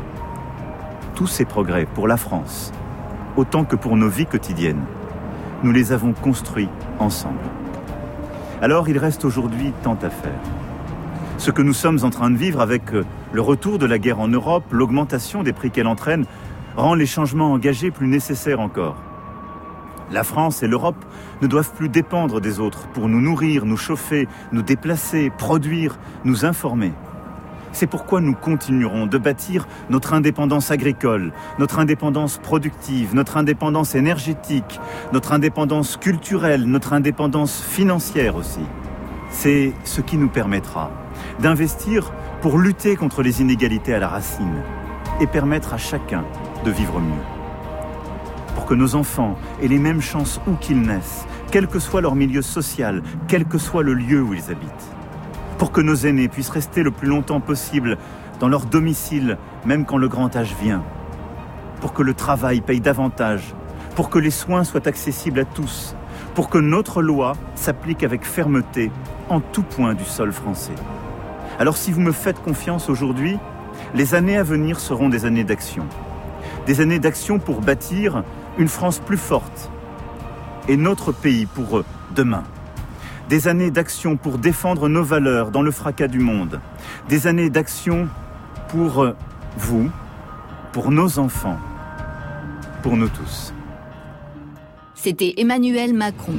Tous 1.14 1.26
ces 1.26 1.44
progrès 1.44 1.86
pour 1.94 2.08
la 2.08 2.16
France, 2.16 2.72
autant 3.36 3.64
que 3.64 3.76
pour 3.76 3.96
nos 3.96 4.08
vies 4.08 4.26
quotidiennes, 4.26 4.84
nous 5.62 5.72
les 5.72 5.92
avons 5.92 6.12
construits 6.12 6.68
ensemble. 6.98 7.40
Alors 8.62 8.88
il 8.88 8.96
reste 8.96 9.24
aujourd'hui 9.26 9.72
tant 9.82 9.98
à 10.02 10.08
faire. 10.08 10.40
Ce 11.36 11.50
que 11.50 11.60
nous 11.60 11.74
sommes 11.74 11.98
en 12.02 12.10
train 12.10 12.30
de 12.30 12.36
vivre 12.36 12.62
avec 12.62 12.94
euh, 12.94 13.04
le 13.32 13.42
retour 13.42 13.78
de 13.78 13.84
la 13.84 13.98
guerre 13.98 14.18
en 14.18 14.28
Europe, 14.28 14.64
l'augmentation 14.70 15.42
des 15.42 15.52
prix 15.52 15.70
qu'elle 15.70 15.86
entraîne, 15.86 16.24
rend 16.74 16.94
les 16.94 17.04
changements 17.04 17.52
engagés 17.52 17.90
plus 17.90 18.06
nécessaires 18.06 18.60
encore. 18.60 18.96
La 20.10 20.24
France 20.24 20.62
et 20.62 20.68
l'Europe 20.68 21.04
ne 21.42 21.46
doivent 21.46 21.72
plus 21.74 21.90
dépendre 21.90 22.40
des 22.40 22.58
autres 22.58 22.86
pour 22.88 23.08
nous 23.08 23.20
nourrir, 23.20 23.66
nous 23.66 23.76
chauffer, 23.76 24.26
nous 24.52 24.62
déplacer, 24.62 25.30
produire, 25.36 25.98
nous 26.24 26.46
informer. 26.46 26.92
C'est 27.78 27.86
pourquoi 27.86 28.22
nous 28.22 28.32
continuerons 28.32 29.04
de 29.04 29.18
bâtir 29.18 29.68
notre 29.90 30.14
indépendance 30.14 30.70
agricole, 30.70 31.34
notre 31.58 31.78
indépendance 31.78 32.38
productive, 32.38 33.14
notre 33.14 33.36
indépendance 33.36 33.94
énergétique, 33.94 34.80
notre 35.12 35.34
indépendance 35.34 35.98
culturelle, 35.98 36.64
notre 36.64 36.94
indépendance 36.94 37.60
financière 37.60 38.36
aussi. 38.36 38.64
C'est 39.28 39.74
ce 39.84 40.00
qui 40.00 40.16
nous 40.16 40.30
permettra 40.30 40.90
d'investir 41.40 42.14
pour 42.40 42.56
lutter 42.56 42.96
contre 42.96 43.22
les 43.22 43.42
inégalités 43.42 43.92
à 43.92 43.98
la 43.98 44.08
racine 44.08 44.62
et 45.20 45.26
permettre 45.26 45.74
à 45.74 45.76
chacun 45.76 46.24
de 46.64 46.70
vivre 46.70 46.98
mieux. 46.98 47.24
Pour 48.54 48.64
que 48.64 48.72
nos 48.72 48.94
enfants 48.94 49.36
aient 49.62 49.68
les 49.68 49.78
mêmes 49.78 50.00
chances 50.00 50.40
où 50.46 50.54
qu'ils 50.54 50.80
naissent, 50.80 51.26
quel 51.50 51.66
que 51.66 51.78
soit 51.78 52.00
leur 52.00 52.14
milieu 52.14 52.40
social, 52.40 53.02
quel 53.28 53.44
que 53.44 53.58
soit 53.58 53.82
le 53.82 53.92
lieu 53.92 54.22
où 54.22 54.32
ils 54.32 54.50
habitent 54.50 54.95
pour 55.58 55.72
que 55.72 55.80
nos 55.80 55.94
aînés 55.94 56.28
puissent 56.28 56.50
rester 56.50 56.82
le 56.82 56.90
plus 56.90 57.08
longtemps 57.08 57.40
possible 57.40 57.96
dans 58.40 58.48
leur 58.48 58.66
domicile, 58.66 59.38
même 59.64 59.84
quand 59.84 59.96
le 59.96 60.08
grand 60.08 60.34
âge 60.36 60.54
vient, 60.60 60.82
pour 61.80 61.92
que 61.92 62.02
le 62.02 62.14
travail 62.14 62.60
paye 62.60 62.80
davantage, 62.80 63.54
pour 63.94 64.10
que 64.10 64.18
les 64.18 64.30
soins 64.30 64.64
soient 64.64 64.86
accessibles 64.86 65.40
à 65.40 65.44
tous, 65.44 65.96
pour 66.34 66.50
que 66.50 66.58
notre 66.58 67.00
loi 67.00 67.32
s'applique 67.54 68.02
avec 68.02 68.24
fermeté 68.24 68.90
en 69.30 69.40
tout 69.40 69.62
point 69.62 69.94
du 69.94 70.04
sol 70.04 70.32
français. 70.32 70.74
Alors 71.58 71.76
si 71.76 71.92
vous 71.92 72.00
me 72.02 72.12
faites 72.12 72.42
confiance 72.42 72.90
aujourd'hui, 72.90 73.38
les 73.94 74.14
années 74.14 74.36
à 74.36 74.42
venir 74.42 74.78
seront 74.78 75.08
des 75.08 75.24
années 75.24 75.44
d'action. 75.44 75.86
Des 76.66 76.80
années 76.80 76.98
d'action 76.98 77.38
pour 77.38 77.60
bâtir 77.60 78.22
une 78.58 78.68
France 78.68 78.98
plus 78.98 79.16
forte 79.16 79.70
et 80.68 80.76
notre 80.76 81.12
pays 81.12 81.46
pour 81.46 81.82
demain. 82.14 82.42
Des 83.28 83.48
années 83.48 83.72
d'action 83.72 84.16
pour 84.16 84.38
défendre 84.38 84.88
nos 84.88 85.02
valeurs 85.02 85.50
dans 85.50 85.62
le 85.62 85.72
fracas 85.72 86.06
du 86.06 86.20
monde. 86.20 86.60
Des 87.08 87.26
années 87.26 87.50
d'action 87.50 88.08
pour 88.68 89.14
vous, 89.58 89.90
pour 90.72 90.92
nos 90.92 91.18
enfants, 91.18 91.58
pour 92.82 92.96
nous 92.96 93.08
tous. 93.08 93.52
C'était 94.94 95.34
Emmanuel 95.38 95.92
Macron. 95.92 96.34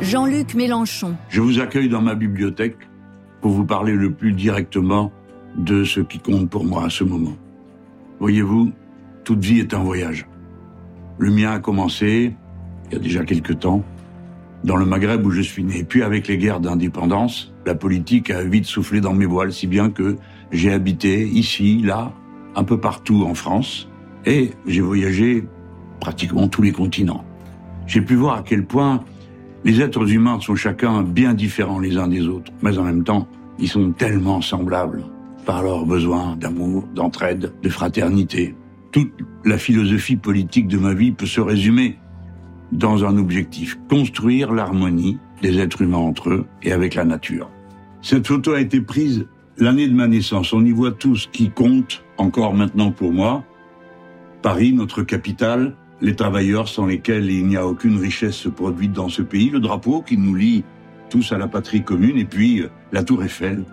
Jean-Luc 0.00 0.54
Mélenchon. 0.54 1.16
Je 1.28 1.40
vous 1.40 1.60
accueille 1.60 1.88
dans 1.88 2.02
ma 2.02 2.16
bibliothèque 2.16 2.76
pour 3.40 3.52
vous 3.52 3.64
parler 3.64 3.92
le 3.92 4.12
plus 4.12 4.32
directement 4.32 5.12
de 5.56 5.84
ce 5.84 6.00
qui 6.00 6.18
compte 6.18 6.50
pour 6.50 6.64
moi 6.64 6.86
à 6.86 6.90
ce 6.90 7.04
moment. 7.04 7.36
Voyez-vous, 8.18 8.72
toute 9.24 9.44
vie 9.44 9.60
est 9.60 9.74
un 9.74 9.82
voyage. 9.82 10.26
Le 11.18 11.30
mien 11.30 11.52
a 11.52 11.58
commencé 11.58 12.34
il 12.92 12.96
y 12.96 12.96
a 12.96 13.02
déjà 13.02 13.24
quelque 13.24 13.54
temps, 13.54 13.82
dans 14.64 14.76
le 14.76 14.84
Maghreb 14.84 15.24
où 15.24 15.30
je 15.30 15.40
suis 15.40 15.64
né. 15.64 15.82
Puis 15.82 16.02
avec 16.02 16.28
les 16.28 16.36
guerres 16.36 16.60
d'indépendance, 16.60 17.52
la 17.64 17.74
politique 17.74 18.30
a 18.30 18.42
vite 18.44 18.66
soufflé 18.66 19.00
dans 19.00 19.14
mes 19.14 19.24
voiles, 19.24 19.52
si 19.52 19.66
bien 19.66 19.90
que 19.90 20.16
j'ai 20.50 20.72
habité 20.72 21.26
ici, 21.26 21.80
là, 21.82 22.12
un 22.54 22.64
peu 22.64 22.78
partout 22.78 23.24
en 23.26 23.34
France, 23.34 23.88
et 24.26 24.50
j'ai 24.66 24.82
voyagé 24.82 25.46
pratiquement 26.00 26.48
tous 26.48 26.62
les 26.62 26.72
continents. 26.72 27.24
J'ai 27.86 28.02
pu 28.02 28.14
voir 28.14 28.36
à 28.36 28.42
quel 28.42 28.66
point 28.66 29.02
les 29.64 29.80
êtres 29.80 30.12
humains 30.12 30.38
sont 30.40 30.54
chacun 30.54 31.02
bien 31.02 31.34
différents 31.34 31.78
les 31.78 31.96
uns 31.96 32.08
des 32.08 32.26
autres, 32.28 32.52
mais 32.62 32.76
en 32.78 32.82
même 32.82 33.04
temps, 33.04 33.26
ils 33.58 33.68
sont 33.68 33.92
tellement 33.92 34.40
semblables 34.40 35.04
par 35.46 35.62
leurs 35.62 35.86
besoins 35.86 36.36
d'amour, 36.36 36.86
d'entraide, 36.94 37.52
de 37.62 37.68
fraternité. 37.68 38.54
Toute 38.92 39.12
la 39.44 39.56
philosophie 39.56 40.16
politique 40.16 40.68
de 40.68 40.76
ma 40.76 40.92
vie 40.92 41.12
peut 41.12 41.26
se 41.26 41.40
résumer 41.40 41.98
dans 42.72 43.04
un 43.04 43.16
objectif, 43.16 43.78
construire 43.88 44.52
l'harmonie 44.52 45.18
des 45.40 45.58
êtres 45.58 45.82
humains 45.82 45.96
entre 45.96 46.30
eux 46.30 46.46
et 46.62 46.72
avec 46.72 46.94
la 46.94 47.04
nature. 47.04 47.50
Cette 48.02 48.26
photo 48.26 48.52
a 48.52 48.60
été 48.60 48.80
prise 48.80 49.26
l'année 49.58 49.88
de 49.88 49.94
ma 49.94 50.08
naissance. 50.08 50.52
On 50.52 50.64
y 50.64 50.72
voit 50.72 50.92
tout 50.92 51.16
ce 51.16 51.28
qui 51.28 51.50
compte 51.50 52.04
encore 52.18 52.54
maintenant 52.54 52.90
pour 52.90 53.12
moi. 53.12 53.44
Paris, 54.42 54.72
notre 54.72 55.02
capitale, 55.02 55.76
les 56.00 56.16
travailleurs 56.16 56.68
sans 56.68 56.86
lesquels 56.86 57.30
il 57.30 57.46
n'y 57.46 57.56
a 57.56 57.66
aucune 57.66 57.98
richesse 57.98 58.46
produite 58.54 58.92
dans 58.92 59.08
ce 59.08 59.22
pays, 59.22 59.50
le 59.50 59.60
drapeau 59.60 60.02
qui 60.02 60.18
nous 60.18 60.34
lie 60.34 60.64
tous 61.10 61.32
à 61.32 61.38
la 61.38 61.46
patrie 61.46 61.84
commune, 61.84 62.18
et 62.18 62.24
puis 62.24 62.60
euh, 62.60 62.68
la 62.90 63.04
tour 63.04 63.22
Eiffel, 63.22 63.64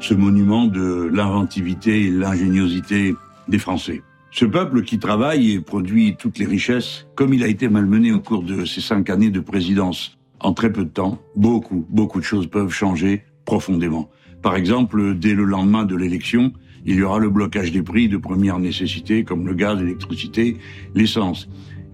ce 0.00 0.14
monument 0.14 0.66
de 0.66 1.08
l'inventivité 1.12 2.06
et 2.06 2.10
l'ingéniosité 2.10 3.14
des 3.48 3.58
Français. 3.58 4.02
Ce 4.38 4.44
peuple 4.44 4.82
qui 4.82 4.98
travaille 4.98 5.52
et 5.52 5.60
produit 5.62 6.14
toutes 6.18 6.38
les 6.38 6.44
richesses, 6.44 7.06
comme 7.14 7.32
il 7.32 7.42
a 7.42 7.46
été 7.46 7.70
malmené 7.70 8.12
au 8.12 8.20
cours 8.20 8.42
de 8.42 8.66
ces 8.66 8.82
cinq 8.82 9.08
années 9.08 9.30
de 9.30 9.40
présidence, 9.40 10.18
en 10.40 10.52
très 10.52 10.70
peu 10.70 10.84
de 10.84 10.90
temps, 10.90 11.18
beaucoup, 11.36 11.86
beaucoup 11.88 12.20
de 12.20 12.24
choses 12.26 12.46
peuvent 12.46 12.70
changer 12.70 13.24
profondément. 13.46 14.10
Par 14.42 14.54
exemple, 14.54 15.14
dès 15.14 15.32
le 15.32 15.44
lendemain 15.44 15.86
de 15.86 15.96
l'élection, 15.96 16.52
il 16.84 16.96
y 16.96 17.02
aura 17.02 17.18
le 17.18 17.30
blocage 17.30 17.72
des 17.72 17.82
prix 17.82 18.10
de 18.10 18.18
première 18.18 18.58
nécessité 18.58 19.24
comme 19.24 19.46
le 19.46 19.54
gaz, 19.54 19.78
l'électricité, 19.80 20.58
l'essence. 20.94 21.48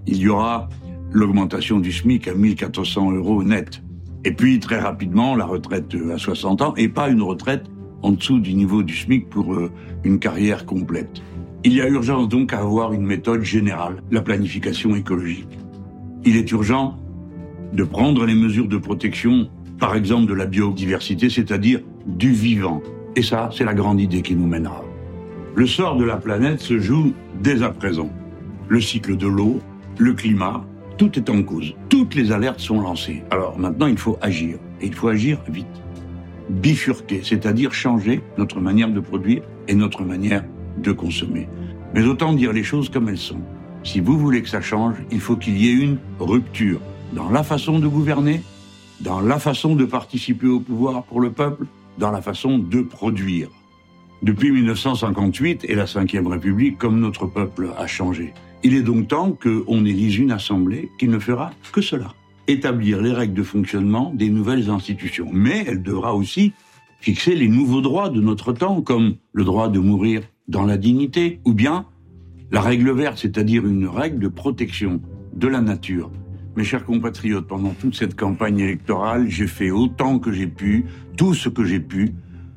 Il 0.09 0.16
y 0.16 0.28
aura 0.28 0.68
l'augmentation 1.12 1.78
du 1.78 1.92
SMIC 1.92 2.26
à 2.26 2.35
1400 2.35 3.12
euros 3.12 3.44
net. 3.44 3.85
Et 4.24 4.33
puis 4.33 4.59
très 4.59 4.81
rapidement, 4.81 5.37
la 5.37 5.44
retraite 5.44 5.94
à 6.12 6.18
60 6.18 6.61
ans 6.61 6.74
et 6.76 6.88
pas 6.88 7.09
une 7.09 7.22
retraite 7.22 7.66
en 8.02 8.11
dessous 8.11 8.40
du 8.40 8.55
niveau 8.55 8.83
du 8.83 8.96
SMIC 8.96 9.31
pour 9.31 9.55
euh, 9.55 9.70
une 10.02 10.18
carrière 10.18 10.66
complète. 10.66 11.22
Il 11.64 11.75
y 11.75 11.81
a 11.81 11.88
urgence 11.88 12.29
donc 12.29 12.53
à 12.53 12.59
avoir 12.59 12.92
une 12.92 13.07
méthode 13.07 13.42
générale, 13.42 14.03
la 14.11 14.20
planification 14.20 14.96
écologique. 14.96 15.59
Il 16.25 16.37
est 16.37 16.51
urgent 16.51 16.98
de 17.72 17.85
prendre 17.85 18.27
les 18.27 18.35
mesures 18.35 18.66
de 18.66 18.79
protection, 18.79 19.48
par 19.79 19.94
exemple 19.94 20.27
de 20.27 20.35
la 20.35 20.46
biodiversité, 20.46 21.31
c'est-à-dire 21.31 21.81
du 22.05 22.33
vivant, 22.33 22.83
et 23.14 23.22
ça, 23.22 23.51
c'est 23.57 23.64
la 23.64 23.75
grande 23.75 24.01
idée 24.01 24.22
qui 24.22 24.35
nous 24.35 24.46
mènera. 24.46 24.83
Le 25.55 25.66
sort 25.66 25.96
de 25.96 26.05
la 26.05 26.16
planète 26.16 26.61
se 26.61 26.81
joue 26.81 27.12
dès 27.40 27.62
à 27.62 27.68
présent. 27.68 28.11
Le 28.68 28.81
cycle 28.81 29.16
de 29.16 29.29
l'eau, 29.29 29.61
le 29.98 30.14
climat, 30.14 30.64
tout 30.98 31.16
est 31.16 31.31
en 31.31 31.42
cause. 31.44 31.75
Toutes 31.88 32.16
les 32.16 32.33
alertes 32.33 32.61
sont 32.61 32.81
lancées. 32.81 33.22
Alors 33.31 33.59
maintenant, 33.59 33.87
il 33.87 33.98
faut 33.98 34.18
agir. 34.20 34.57
Et 34.81 34.87
il 34.87 34.94
faut 34.94 35.09
agir 35.09 35.38
vite. 35.48 35.66
Bifurquer, 36.48 37.20
c'est-à-dire 37.22 37.72
changer 37.72 38.20
notre 38.37 38.61
manière 38.61 38.90
de 38.90 39.01
produire 39.01 39.42
et 39.68 39.75
notre 39.75 40.03
manière 40.03 40.42
de 40.78 40.92
consommer. 40.92 41.48
Mais 41.94 42.04
autant 42.04 42.32
dire 42.32 42.52
les 42.52 42.62
choses 42.62 42.88
comme 42.88 43.08
elles 43.08 43.18
sont. 43.18 43.40
Si 43.85 44.00
vous 44.00 44.18
voulez 44.18 44.42
que 44.42 44.48
ça 44.48 44.61
change, 44.61 44.96
il 45.11 45.20
faut 45.20 45.37
qu'il 45.37 45.58
y 45.58 45.68
ait 45.68 45.85
une 45.85 45.98
rupture 46.18 46.80
dans 47.12 47.28
la 47.30 47.42
façon 47.42 47.78
de 47.78 47.88
gouverner, 47.88 48.42
dans 49.00 49.20
la 49.20 49.38
façon 49.38 49.74
de 49.74 49.85
participer 49.85 50.46
au 50.46 50.61
pouvoir 50.61 51.02
pour 51.04 51.20
le 51.20 51.30
peuple, 51.30 51.66
dans 51.98 52.11
la 52.11 52.22
façon 52.22 52.58
de 52.58 52.80
produire. 52.80 53.48
Depuis 54.22 54.52
1958 54.52 55.64
et 55.68 55.74
la 55.74 55.85
Ve 55.85 56.26
République, 56.28 56.78
comme 56.78 57.00
notre 57.00 57.26
peuple 57.26 57.70
a 57.76 57.87
changé. 57.88 58.32
Il 58.62 58.74
est 58.74 58.82
donc 58.82 59.08
temps 59.08 59.32
qu'on 59.32 59.85
élise 59.85 60.16
une 60.16 60.30
assemblée 60.30 60.90
qui 60.98 61.08
ne 61.08 61.18
fera 61.18 61.50
que 61.72 61.80
cela. 61.80 62.14
Établir 62.46 63.02
les 63.02 63.12
règles 63.12 63.35
de 63.35 63.42
fonctionnement 63.42 64.12
des 64.14 64.30
nouvelles 64.30 64.70
institutions. 64.70 65.28
Mais 65.32 65.64
elle 65.66 65.82
devra 65.82 66.14
aussi 66.14 66.52
fixer 67.00 67.35
les 67.35 67.48
nouveaux 67.48 67.80
droits 67.80 68.11
de 68.11 68.20
notre 68.20 68.52
temps, 68.52 68.80
comme 68.80 69.16
le 69.32 69.42
droit 69.42 69.68
de 69.68 69.80
mourir 69.80 70.22
dans 70.52 70.66
la 70.66 70.76
dignité, 70.76 71.40
ou 71.46 71.54
bien 71.54 71.86
la 72.50 72.60
règle 72.60 72.92
verte, 72.92 73.18
c'est-à-dire 73.18 73.66
une 73.66 73.88
règle 73.88 74.18
de 74.18 74.28
protection 74.28 75.00
de 75.32 75.48
la 75.48 75.62
nature. 75.62 76.10
Mes 76.56 76.64
chers 76.64 76.84
compatriotes, 76.84 77.46
pendant 77.48 77.70
toute 77.70 77.96
cette 77.96 78.14
campagne 78.14 78.58
électorale, 78.58 79.28
j'ai 79.28 79.46
fait 79.46 79.70
autant 79.70 80.18
que 80.18 80.30
j'ai 80.30 80.46
pu, 80.46 80.84
tout 81.16 81.32
ce 81.32 81.48
que 81.48 81.64
j'ai 81.64 81.80
pu, 81.80 82.14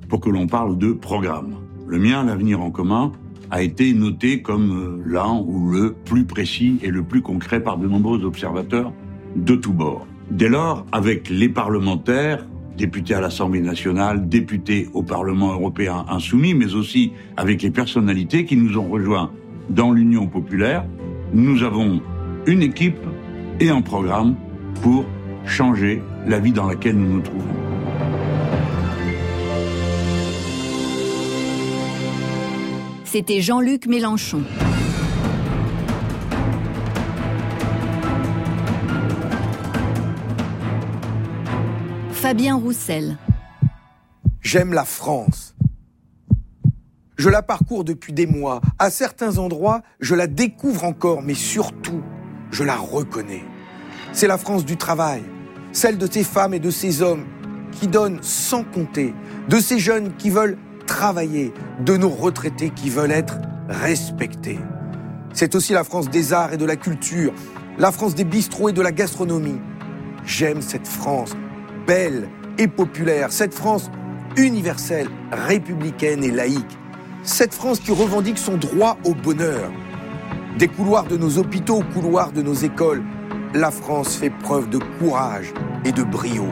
pour 0.09 0.19
que 0.19 0.29
l'on 0.29 0.45
parle 0.45 0.77
de 0.77 0.91
programme. 0.91 1.55
Le 1.87 1.97
mien, 1.97 2.25
l'avenir 2.25 2.61
en 2.61 2.69
commun, 2.69 3.13
a 3.49 3.63
été 3.63 3.93
noté 3.93 4.41
comme 4.41 4.71
euh, 4.71 5.03
l'un 5.05 5.39
ou 5.39 5.71
le 5.71 5.93
plus 5.93 6.25
précis 6.25 6.77
et 6.81 6.91
le 6.91 7.03
plus 7.03 7.21
concret 7.21 7.63
par 7.63 7.77
de 7.77 7.87
nombreux 7.87 8.25
observateurs 8.25 8.91
de 9.37 9.55
tous 9.55 9.71
bords. 9.71 10.05
Dès 10.31 10.49
lors, 10.49 10.85
avec 10.91 11.29
les 11.29 11.47
parlementaires, 11.47 12.45
députés 12.77 13.13
à 13.13 13.21
l'Assemblée 13.21 13.61
nationale, 13.61 14.27
députés 14.27 14.89
au 14.93 15.03
Parlement 15.03 15.53
européen 15.53 16.05
insoumis, 16.09 16.53
mais 16.53 16.73
aussi 16.75 17.13
avec 17.37 17.61
les 17.61 17.71
personnalités 17.71 18.45
qui 18.45 18.57
nous 18.57 18.77
ont 18.77 18.87
rejoints 18.87 19.31
dans 19.69 19.91
l'Union 19.91 20.27
populaire, 20.27 20.85
nous 21.33 21.63
avons 21.63 22.01
une 22.45 22.61
équipe 22.61 22.99
et 23.59 23.69
un 23.69 23.81
programme 23.81 24.35
pour 24.81 25.05
changer 25.45 26.01
la 26.27 26.39
vie 26.39 26.51
dans 26.51 26.67
laquelle 26.67 26.97
nous 26.97 27.15
nous 27.15 27.21
trouvons. 27.21 27.45
C'était 33.05 33.39
Jean-Luc 33.39 33.87
Mélenchon. 33.87 34.41
Fabien 42.25 42.55
Roussel. 42.55 43.19
J'aime 44.41 44.73
la 44.73 44.83
France. 44.83 45.53
Je 47.17 47.29
la 47.29 47.43
parcours 47.43 47.83
depuis 47.83 48.13
des 48.13 48.25
mois. 48.25 48.61
À 48.79 48.89
certains 48.89 49.37
endroits, 49.37 49.83
je 49.99 50.15
la 50.15 50.25
découvre 50.25 50.85
encore, 50.85 51.21
mais 51.21 51.35
surtout, 51.35 52.01
je 52.49 52.63
la 52.63 52.77
reconnais. 52.77 53.43
C'est 54.11 54.25
la 54.25 54.39
France 54.39 54.65
du 54.65 54.75
travail, 54.75 55.21
celle 55.71 55.99
de 55.99 56.11
ces 56.11 56.23
femmes 56.23 56.55
et 56.55 56.59
de 56.59 56.71
ces 56.71 57.03
hommes 57.03 57.27
qui 57.71 57.87
donnent 57.87 58.23
sans 58.23 58.63
compter, 58.63 59.13
de 59.47 59.59
ces 59.59 59.77
jeunes 59.77 60.15
qui 60.17 60.31
veulent 60.31 60.57
travailler, 60.87 61.53
de 61.81 61.95
nos 61.95 62.09
retraités 62.09 62.71
qui 62.71 62.89
veulent 62.89 63.11
être 63.11 63.37
respectés. 63.69 64.57
C'est 65.31 65.53
aussi 65.53 65.73
la 65.73 65.83
France 65.83 66.09
des 66.09 66.33
arts 66.33 66.53
et 66.53 66.57
de 66.57 66.65
la 66.65 66.75
culture, 66.75 67.35
la 67.77 67.91
France 67.91 68.15
des 68.15 68.25
bistrots 68.25 68.69
et 68.69 68.73
de 68.73 68.81
la 68.81 68.91
gastronomie. 68.91 69.61
J'aime 70.25 70.63
cette 70.63 70.87
France 70.87 71.35
belle 71.85 72.29
et 72.57 72.67
populaire, 72.67 73.31
cette 73.31 73.53
France 73.53 73.89
universelle, 74.37 75.07
républicaine 75.31 76.23
et 76.23 76.31
laïque, 76.31 76.77
cette 77.23 77.53
France 77.53 77.79
qui 77.79 77.91
revendique 77.91 78.37
son 78.37 78.57
droit 78.57 78.97
au 79.03 79.13
bonheur, 79.13 79.71
des 80.57 80.67
couloirs 80.67 81.05
de 81.05 81.17
nos 81.17 81.37
hôpitaux 81.37 81.77
aux 81.77 81.99
couloirs 81.99 82.31
de 82.31 82.41
nos 82.41 82.53
écoles, 82.53 83.03
la 83.53 83.71
France 83.71 84.15
fait 84.15 84.29
preuve 84.29 84.69
de 84.69 84.79
courage 84.99 85.53
et 85.85 85.91
de 85.91 86.03
brio. 86.03 86.45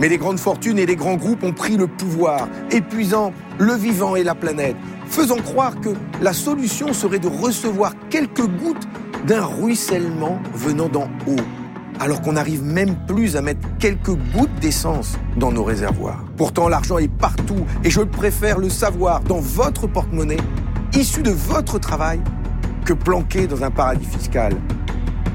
Mais 0.00 0.08
les 0.08 0.18
grandes 0.18 0.38
fortunes 0.38 0.78
et 0.78 0.86
les 0.86 0.96
grands 0.96 1.16
groupes 1.16 1.42
ont 1.42 1.52
pris 1.52 1.76
le 1.76 1.86
pouvoir, 1.86 2.48
épuisant 2.70 3.32
le 3.58 3.74
vivant 3.74 4.14
et 4.14 4.22
la 4.22 4.34
planète, 4.34 4.76
faisant 5.06 5.38
croire 5.38 5.80
que 5.80 5.90
la 6.22 6.32
solution 6.32 6.92
serait 6.92 7.18
de 7.18 7.28
recevoir 7.28 7.94
quelques 8.10 8.46
gouttes 8.46 8.86
d'un 9.26 9.44
ruissellement 9.44 10.40
venant 10.54 10.88
d'en 10.88 11.08
haut, 11.26 11.42
alors 12.00 12.20
qu'on 12.22 12.32
n'arrive 12.32 12.62
même 12.62 12.96
plus 13.06 13.36
à 13.36 13.42
mettre 13.42 13.60
quelques 13.78 14.14
gouttes 14.32 14.54
d'essence 14.60 15.18
dans 15.36 15.52
nos 15.52 15.64
réservoirs. 15.64 16.24
Pourtant, 16.36 16.68
l'argent 16.68 16.98
est 16.98 17.08
partout 17.08 17.66
et 17.84 17.90
je 17.90 18.00
préfère 18.00 18.58
le 18.58 18.68
savoir 18.68 19.20
dans 19.20 19.40
votre 19.40 19.86
porte-monnaie, 19.86 20.38
issu 20.94 21.22
de 21.22 21.30
votre 21.30 21.78
travail, 21.78 22.20
que 22.84 22.92
planqué 22.92 23.46
dans 23.46 23.62
un 23.62 23.70
paradis 23.70 24.06
fiscal. 24.06 24.54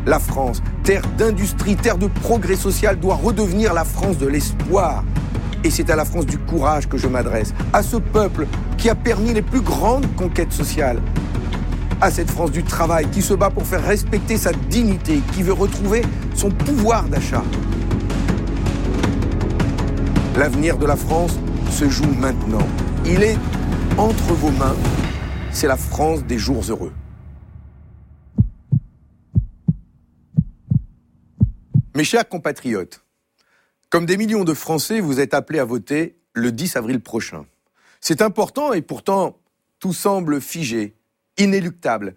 La 0.06 0.20
France, 0.20 0.62
terre 0.84 1.04
d'industrie, 1.18 1.76
terre 1.76 1.98
de 1.98 2.08
progrès 2.08 2.56
social, 2.56 3.00
doit 3.00 3.16
redevenir 3.16 3.74
la 3.74 3.86
France 3.86 4.18
de 4.18 4.28
l'espoir. 4.28 5.04
Et 5.64 5.70
c'est 5.70 5.90
à 5.90 5.96
la 5.96 6.04
France 6.04 6.26
du 6.26 6.38
courage 6.38 6.90
que 6.90 6.98
je 6.98 7.08
m'adresse, 7.08 7.54
à 7.72 7.84
ce 7.84 7.96
peuple 7.98 8.48
qui 8.78 8.90
a 8.90 8.96
permis 8.96 9.34
les 9.34 9.42
plus 9.42 9.62
grandes 9.62 10.14
conquêtes 10.16 10.52
sociales, 10.52 11.00
à 12.02 12.12
cette 12.12 12.30
France 12.30 12.52
du 12.52 12.64
travail 12.64 13.08
qui 13.12 13.22
se 13.22 13.34
bat 13.34 13.50
pour 13.50 13.66
faire 13.66 13.82
respecter 13.82 14.36
sa 14.36 14.52
dignité, 14.70 15.22
qui 15.34 15.42
veut 15.42 15.54
retrouver 15.54 16.02
son 16.44 16.50
pouvoir 16.50 17.08
d'achat. 17.08 17.42
L'avenir 20.36 20.78
de 20.78 20.86
la 20.86 20.98
France 20.98 21.40
se 21.72 21.88
joue 21.88 22.14
maintenant. 22.20 22.68
Il 23.06 23.24
est 23.24 23.38
entre 23.98 24.34
vos 24.34 24.52
mains. 24.52 24.76
C'est 25.54 25.68
la 25.68 25.78
France 25.78 26.26
des 26.26 26.38
jours 26.38 26.62
heureux. 26.68 26.92
Mes 31.96 32.04
chers 32.04 32.28
compatriotes, 32.28 33.06
comme 33.90 34.06
des 34.06 34.18
millions 34.18 34.44
de 34.44 34.54
Français, 34.54 35.00
vous 35.00 35.22
êtes 35.22 35.34
appelés 35.34 35.60
à 35.60 35.66
voter 35.66 36.18
le 36.34 36.52
10 36.52 36.76
avril 36.76 37.00
prochain. 37.00 37.46
C'est 38.02 38.22
important 38.22 38.74
et 38.74 38.82
pourtant 38.82 39.38
tout 39.80 39.94
semble 39.94 40.42
figé, 40.42 40.94
inéluctable, 41.38 42.16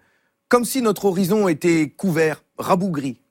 comme 0.49 0.65
si 0.65 0.81
notre 0.81 1.05
horizon 1.05 1.47
était 1.47 1.89
couvert, 1.91 2.43
rabougri. 2.57 3.21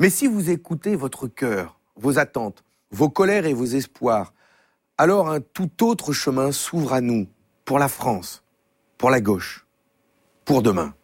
Mais 0.00 0.10
si 0.10 0.26
vous 0.26 0.50
écoutez 0.50 0.96
votre 0.96 1.28
cœur, 1.28 1.78
vos 1.96 2.18
attentes, 2.18 2.64
vos 2.90 3.08
colères 3.08 3.46
et 3.46 3.54
vos 3.54 3.64
espoirs, 3.64 4.34
alors 4.98 5.28
un 5.30 5.40
tout 5.40 5.84
autre 5.84 6.12
chemin 6.12 6.50
s'ouvre 6.50 6.92
à 6.92 7.00
nous, 7.00 7.28
pour 7.64 7.78
la 7.78 7.88
France, 7.88 8.42
pour 8.98 9.10
la 9.10 9.20
gauche, 9.20 9.66
pour 10.44 10.62
demain. 10.62 10.94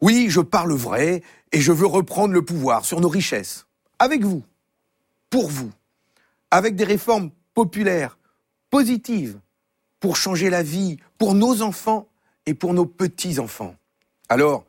Oui, 0.00 0.26
je 0.28 0.40
parle 0.40 0.72
vrai 0.72 1.22
et 1.52 1.60
je 1.60 1.72
veux 1.72 1.86
reprendre 1.86 2.34
le 2.34 2.44
pouvoir 2.44 2.84
sur 2.84 3.00
nos 3.00 3.08
richesses, 3.08 3.66
avec 3.98 4.24
vous, 4.24 4.42
pour 5.30 5.48
vous, 5.48 5.70
avec 6.50 6.74
des 6.74 6.84
réformes 6.84 7.30
populaires, 7.54 8.18
positives, 8.70 9.38
pour 10.00 10.16
changer 10.16 10.50
la 10.50 10.62
vie, 10.62 10.98
pour 11.18 11.34
nos 11.34 11.62
enfants 11.62 12.08
et 12.46 12.54
pour 12.54 12.74
nos 12.74 12.86
petits-enfants. 12.86 13.76
Alors, 14.28 14.64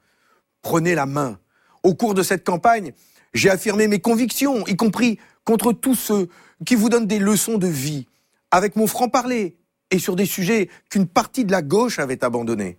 prenez 0.62 0.95
la 0.95 1.05
main. 1.05 1.39
Au 1.83 1.95
cours 1.95 2.13
de 2.13 2.23
cette 2.23 2.43
campagne, 2.43 2.93
j'ai 3.33 3.49
affirmé 3.49 3.87
mes 3.87 3.99
convictions, 3.99 4.65
y 4.67 4.75
compris 4.75 5.19
contre 5.43 5.73
tous 5.73 5.95
ceux 5.95 6.29
qui 6.65 6.75
vous 6.75 6.89
donnent 6.89 7.07
des 7.07 7.19
leçons 7.19 7.57
de 7.57 7.67
vie, 7.67 8.07
avec 8.51 8.75
mon 8.75 8.87
franc-parler, 8.87 9.57
et 9.91 9.99
sur 9.99 10.15
des 10.15 10.25
sujets 10.25 10.69
qu'une 10.89 11.07
partie 11.07 11.45
de 11.45 11.51
la 11.51 11.61
gauche 11.61 11.99
avait 11.99 12.23
abandonnés. 12.23 12.77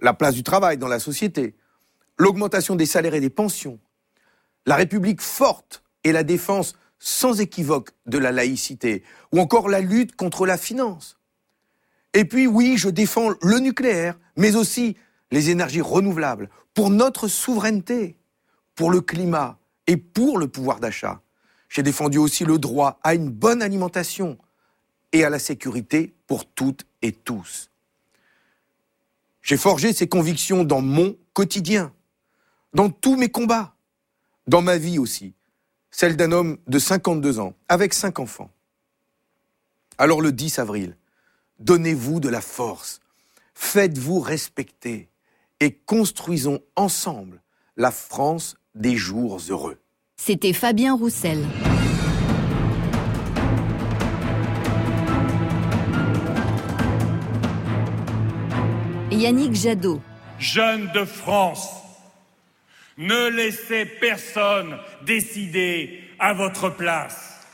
La 0.00 0.14
place 0.14 0.34
du 0.34 0.42
travail 0.42 0.78
dans 0.78 0.88
la 0.88 0.98
société, 0.98 1.54
l'augmentation 2.18 2.76
des 2.76 2.86
salaires 2.86 3.14
et 3.14 3.20
des 3.20 3.30
pensions, 3.30 3.78
la 4.66 4.76
République 4.76 5.22
forte 5.22 5.82
et 6.04 6.12
la 6.12 6.22
défense 6.22 6.74
sans 6.98 7.40
équivoque 7.40 7.90
de 8.06 8.18
la 8.18 8.30
laïcité, 8.30 9.02
ou 9.32 9.40
encore 9.40 9.68
la 9.68 9.80
lutte 9.80 10.16
contre 10.16 10.44
la 10.44 10.58
finance. 10.58 11.18
Et 12.12 12.24
puis 12.24 12.46
oui, 12.46 12.76
je 12.76 12.90
défends 12.90 13.30
le 13.42 13.58
nucléaire, 13.58 14.18
mais 14.36 14.56
aussi 14.56 14.96
les 15.30 15.48
énergies 15.48 15.80
renouvelables, 15.80 16.50
pour 16.74 16.90
notre 16.90 17.26
souveraineté, 17.28 18.18
pour 18.74 18.90
le 18.90 19.00
climat 19.00 19.59
et 19.90 19.96
pour 19.96 20.38
le 20.38 20.46
pouvoir 20.46 20.78
d'achat. 20.78 21.20
J'ai 21.68 21.82
défendu 21.82 22.16
aussi 22.16 22.44
le 22.44 22.58
droit 22.58 23.00
à 23.02 23.14
une 23.14 23.28
bonne 23.28 23.60
alimentation 23.60 24.38
et 25.10 25.24
à 25.24 25.30
la 25.30 25.40
sécurité 25.40 26.14
pour 26.28 26.46
toutes 26.46 26.86
et 27.02 27.10
tous. 27.10 27.72
J'ai 29.42 29.56
forgé 29.56 29.92
ces 29.92 30.06
convictions 30.06 30.62
dans 30.62 30.80
mon 30.80 31.16
quotidien, 31.32 31.92
dans 32.72 32.88
tous 32.88 33.16
mes 33.16 33.30
combats, 33.30 33.74
dans 34.46 34.62
ma 34.62 34.78
vie 34.78 35.00
aussi, 35.00 35.34
celle 35.90 36.16
d'un 36.16 36.30
homme 36.30 36.58
de 36.68 36.78
52 36.78 37.40
ans, 37.40 37.54
avec 37.68 37.92
cinq 37.92 38.20
enfants. 38.20 38.52
Alors 39.98 40.20
le 40.20 40.30
10 40.30 40.60
avril, 40.60 40.96
donnez-vous 41.58 42.20
de 42.20 42.28
la 42.28 42.40
force, 42.40 43.00
faites-vous 43.54 44.20
respecter 44.20 45.10
et 45.58 45.72
construisons 45.72 46.60
ensemble 46.76 47.42
la 47.76 47.90
France 47.90 48.54
des 48.74 48.96
jours 48.96 49.40
heureux. 49.48 49.78
C'était 50.16 50.52
Fabien 50.52 50.94
Roussel. 50.94 51.44
Yannick 59.10 59.54
Jadot. 59.54 60.00
Jeunes 60.38 60.90
de 60.94 61.04
France, 61.04 61.68
ne 62.96 63.28
laissez 63.28 63.84
personne 63.84 64.78
décider 65.04 66.00
à 66.18 66.32
votre 66.32 66.70
place. 66.70 67.46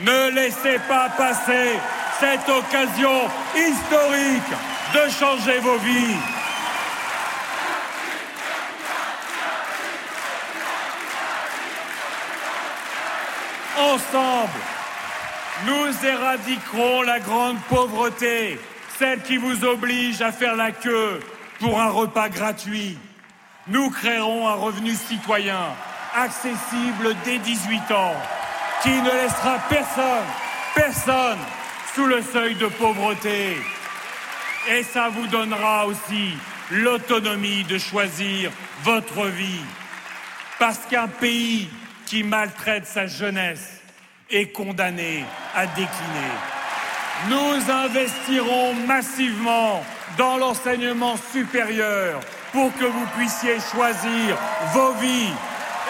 Ne 0.00 0.34
laissez 0.34 0.78
pas 0.88 1.10
passer 1.10 1.78
cette 2.18 2.48
occasion 2.48 3.28
historique 3.54 4.52
de 4.94 5.10
changer 5.10 5.58
vos 5.60 5.78
vies. 5.78 6.41
Ensemble, 13.82 14.60
nous 15.66 16.06
éradiquerons 16.06 17.02
la 17.02 17.18
grande 17.18 17.58
pauvreté, 17.68 18.60
celle 18.96 19.20
qui 19.22 19.36
vous 19.38 19.64
oblige 19.64 20.22
à 20.22 20.30
faire 20.30 20.54
la 20.54 20.70
queue 20.70 21.18
pour 21.58 21.80
un 21.80 21.88
repas 21.88 22.28
gratuit. 22.28 22.96
Nous 23.66 23.90
créerons 23.90 24.46
un 24.46 24.54
revenu 24.54 24.94
citoyen 24.94 25.64
accessible 26.14 27.16
dès 27.24 27.38
18 27.38 27.90
ans 27.90 28.14
qui 28.84 28.90
ne 28.90 29.10
laissera 29.10 29.58
personne, 29.68 30.28
personne 30.76 31.38
sous 31.94 32.06
le 32.06 32.22
seuil 32.22 32.54
de 32.54 32.66
pauvreté. 32.66 33.56
Et 34.70 34.84
ça 34.84 35.08
vous 35.08 35.26
donnera 35.26 35.86
aussi 35.86 36.34
l'autonomie 36.70 37.64
de 37.64 37.78
choisir 37.78 38.52
votre 38.84 39.26
vie. 39.26 39.64
Parce 40.60 40.86
qu'un 40.88 41.08
pays 41.08 41.68
qui 42.12 42.24
maltraite 42.24 42.84
sa 42.84 43.06
jeunesse 43.06 43.80
est 44.30 44.48
condamné 44.48 45.24
à 45.54 45.66
décliner. 45.66 46.34
Nous 47.30 47.70
investirons 47.72 48.74
massivement 48.86 49.82
dans 50.18 50.36
l'enseignement 50.36 51.14
supérieur 51.32 52.20
pour 52.52 52.70
que 52.74 52.84
vous 52.84 53.06
puissiez 53.16 53.56
choisir 53.60 54.36
vos 54.74 54.92
vies 55.00 55.32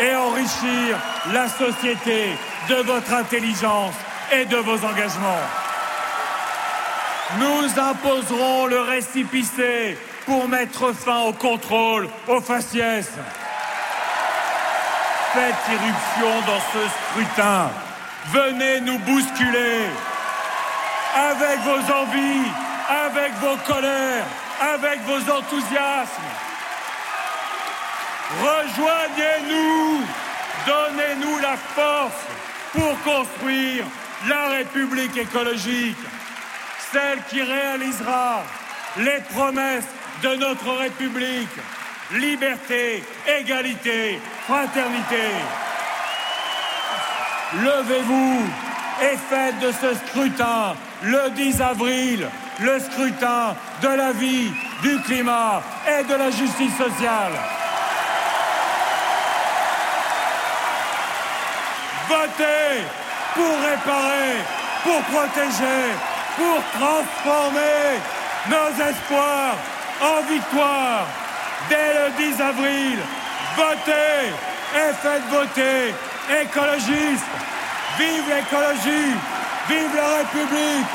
et 0.00 0.14
enrichir 0.14 0.96
la 1.32 1.48
société 1.48 2.28
de 2.68 2.76
votre 2.76 3.12
intelligence 3.14 3.96
et 4.32 4.44
de 4.44 4.58
vos 4.58 4.78
engagements. 4.86 5.46
Nous 7.40 7.80
imposerons 7.80 8.66
le 8.66 8.80
récipicé 8.80 9.98
pour 10.26 10.46
mettre 10.46 10.92
fin 10.92 11.22
au 11.22 11.32
contrôle, 11.32 12.08
au 12.28 12.40
faciès. 12.40 13.10
Faites 15.34 15.54
irruption 15.72 16.40
dans 16.46 16.60
ce 16.60 16.88
scrutin. 16.88 17.70
Venez 18.32 18.80
nous 18.82 18.98
bousculer 18.98 19.86
avec 21.14 21.58
vos 21.60 21.92
envies, 21.92 22.50
avec 23.06 23.32
vos 23.40 23.56
colères, 23.66 24.24
avec 24.60 25.00
vos 25.02 25.32
enthousiasmes. 25.32 26.32
Rejoignez-nous, 28.42 30.02
donnez-nous 30.66 31.38
la 31.38 31.56
force 31.56 32.26
pour 32.72 33.00
construire 33.02 33.84
la 34.28 34.48
République 34.48 35.16
écologique, 35.16 35.96
celle 36.92 37.22
qui 37.30 37.42
réalisera 37.42 38.42
les 38.98 39.20
promesses 39.32 39.88
de 40.22 40.34
notre 40.36 40.72
République, 40.72 41.48
liberté, 42.14 43.02
égalité, 43.40 44.18
fraternité. 44.46 45.28
Levez-vous 47.54 48.40
et 49.02 49.16
faites 49.16 49.58
de 49.60 49.72
ce 49.72 49.94
scrutin 50.06 50.74
le 51.02 51.30
10 51.30 51.60
avril 51.60 52.28
le 52.60 52.78
scrutin 52.78 53.56
de 53.82 53.88
la 53.88 54.12
vie, 54.12 54.52
du 54.82 55.00
climat 55.02 55.62
et 55.88 56.04
de 56.04 56.14
la 56.14 56.30
justice 56.30 56.76
sociale. 56.76 57.32
Votez 62.08 62.82
pour 63.34 63.56
réparer 63.70 64.36
pour 64.84 65.00
protéger, 65.02 65.94
pour 66.36 66.60
transformer 66.72 68.00
nos 68.48 68.84
espoirs 68.84 69.56
en 70.00 70.22
victoire. 70.28 71.21
Dès 71.68 71.94
le 71.94 72.32
10 72.34 72.40
avril, 72.40 72.98
votez 73.56 74.30
et 74.74 74.92
faites 75.02 75.28
voter 75.30 75.94
écologistes. 76.42 77.24
Vive 77.98 78.24
l'écologie, 78.28 79.14
vive 79.68 79.94
la 79.94 80.16
République 80.18 80.86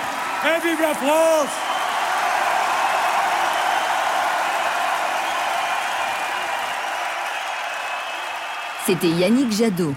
et 0.45 0.67
vive 0.67 0.81
la 0.81 0.95
France 0.95 1.49
C'était 8.87 9.09
Yannick 9.09 9.51
Jadot. 9.51 9.93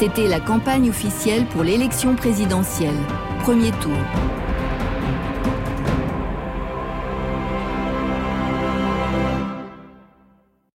C'était 0.00 0.28
la 0.28 0.40
campagne 0.40 0.88
officielle 0.88 1.44
pour 1.44 1.62
l'élection 1.62 2.16
présidentielle. 2.16 2.96
Premier 3.42 3.70
tour. 3.82 4.39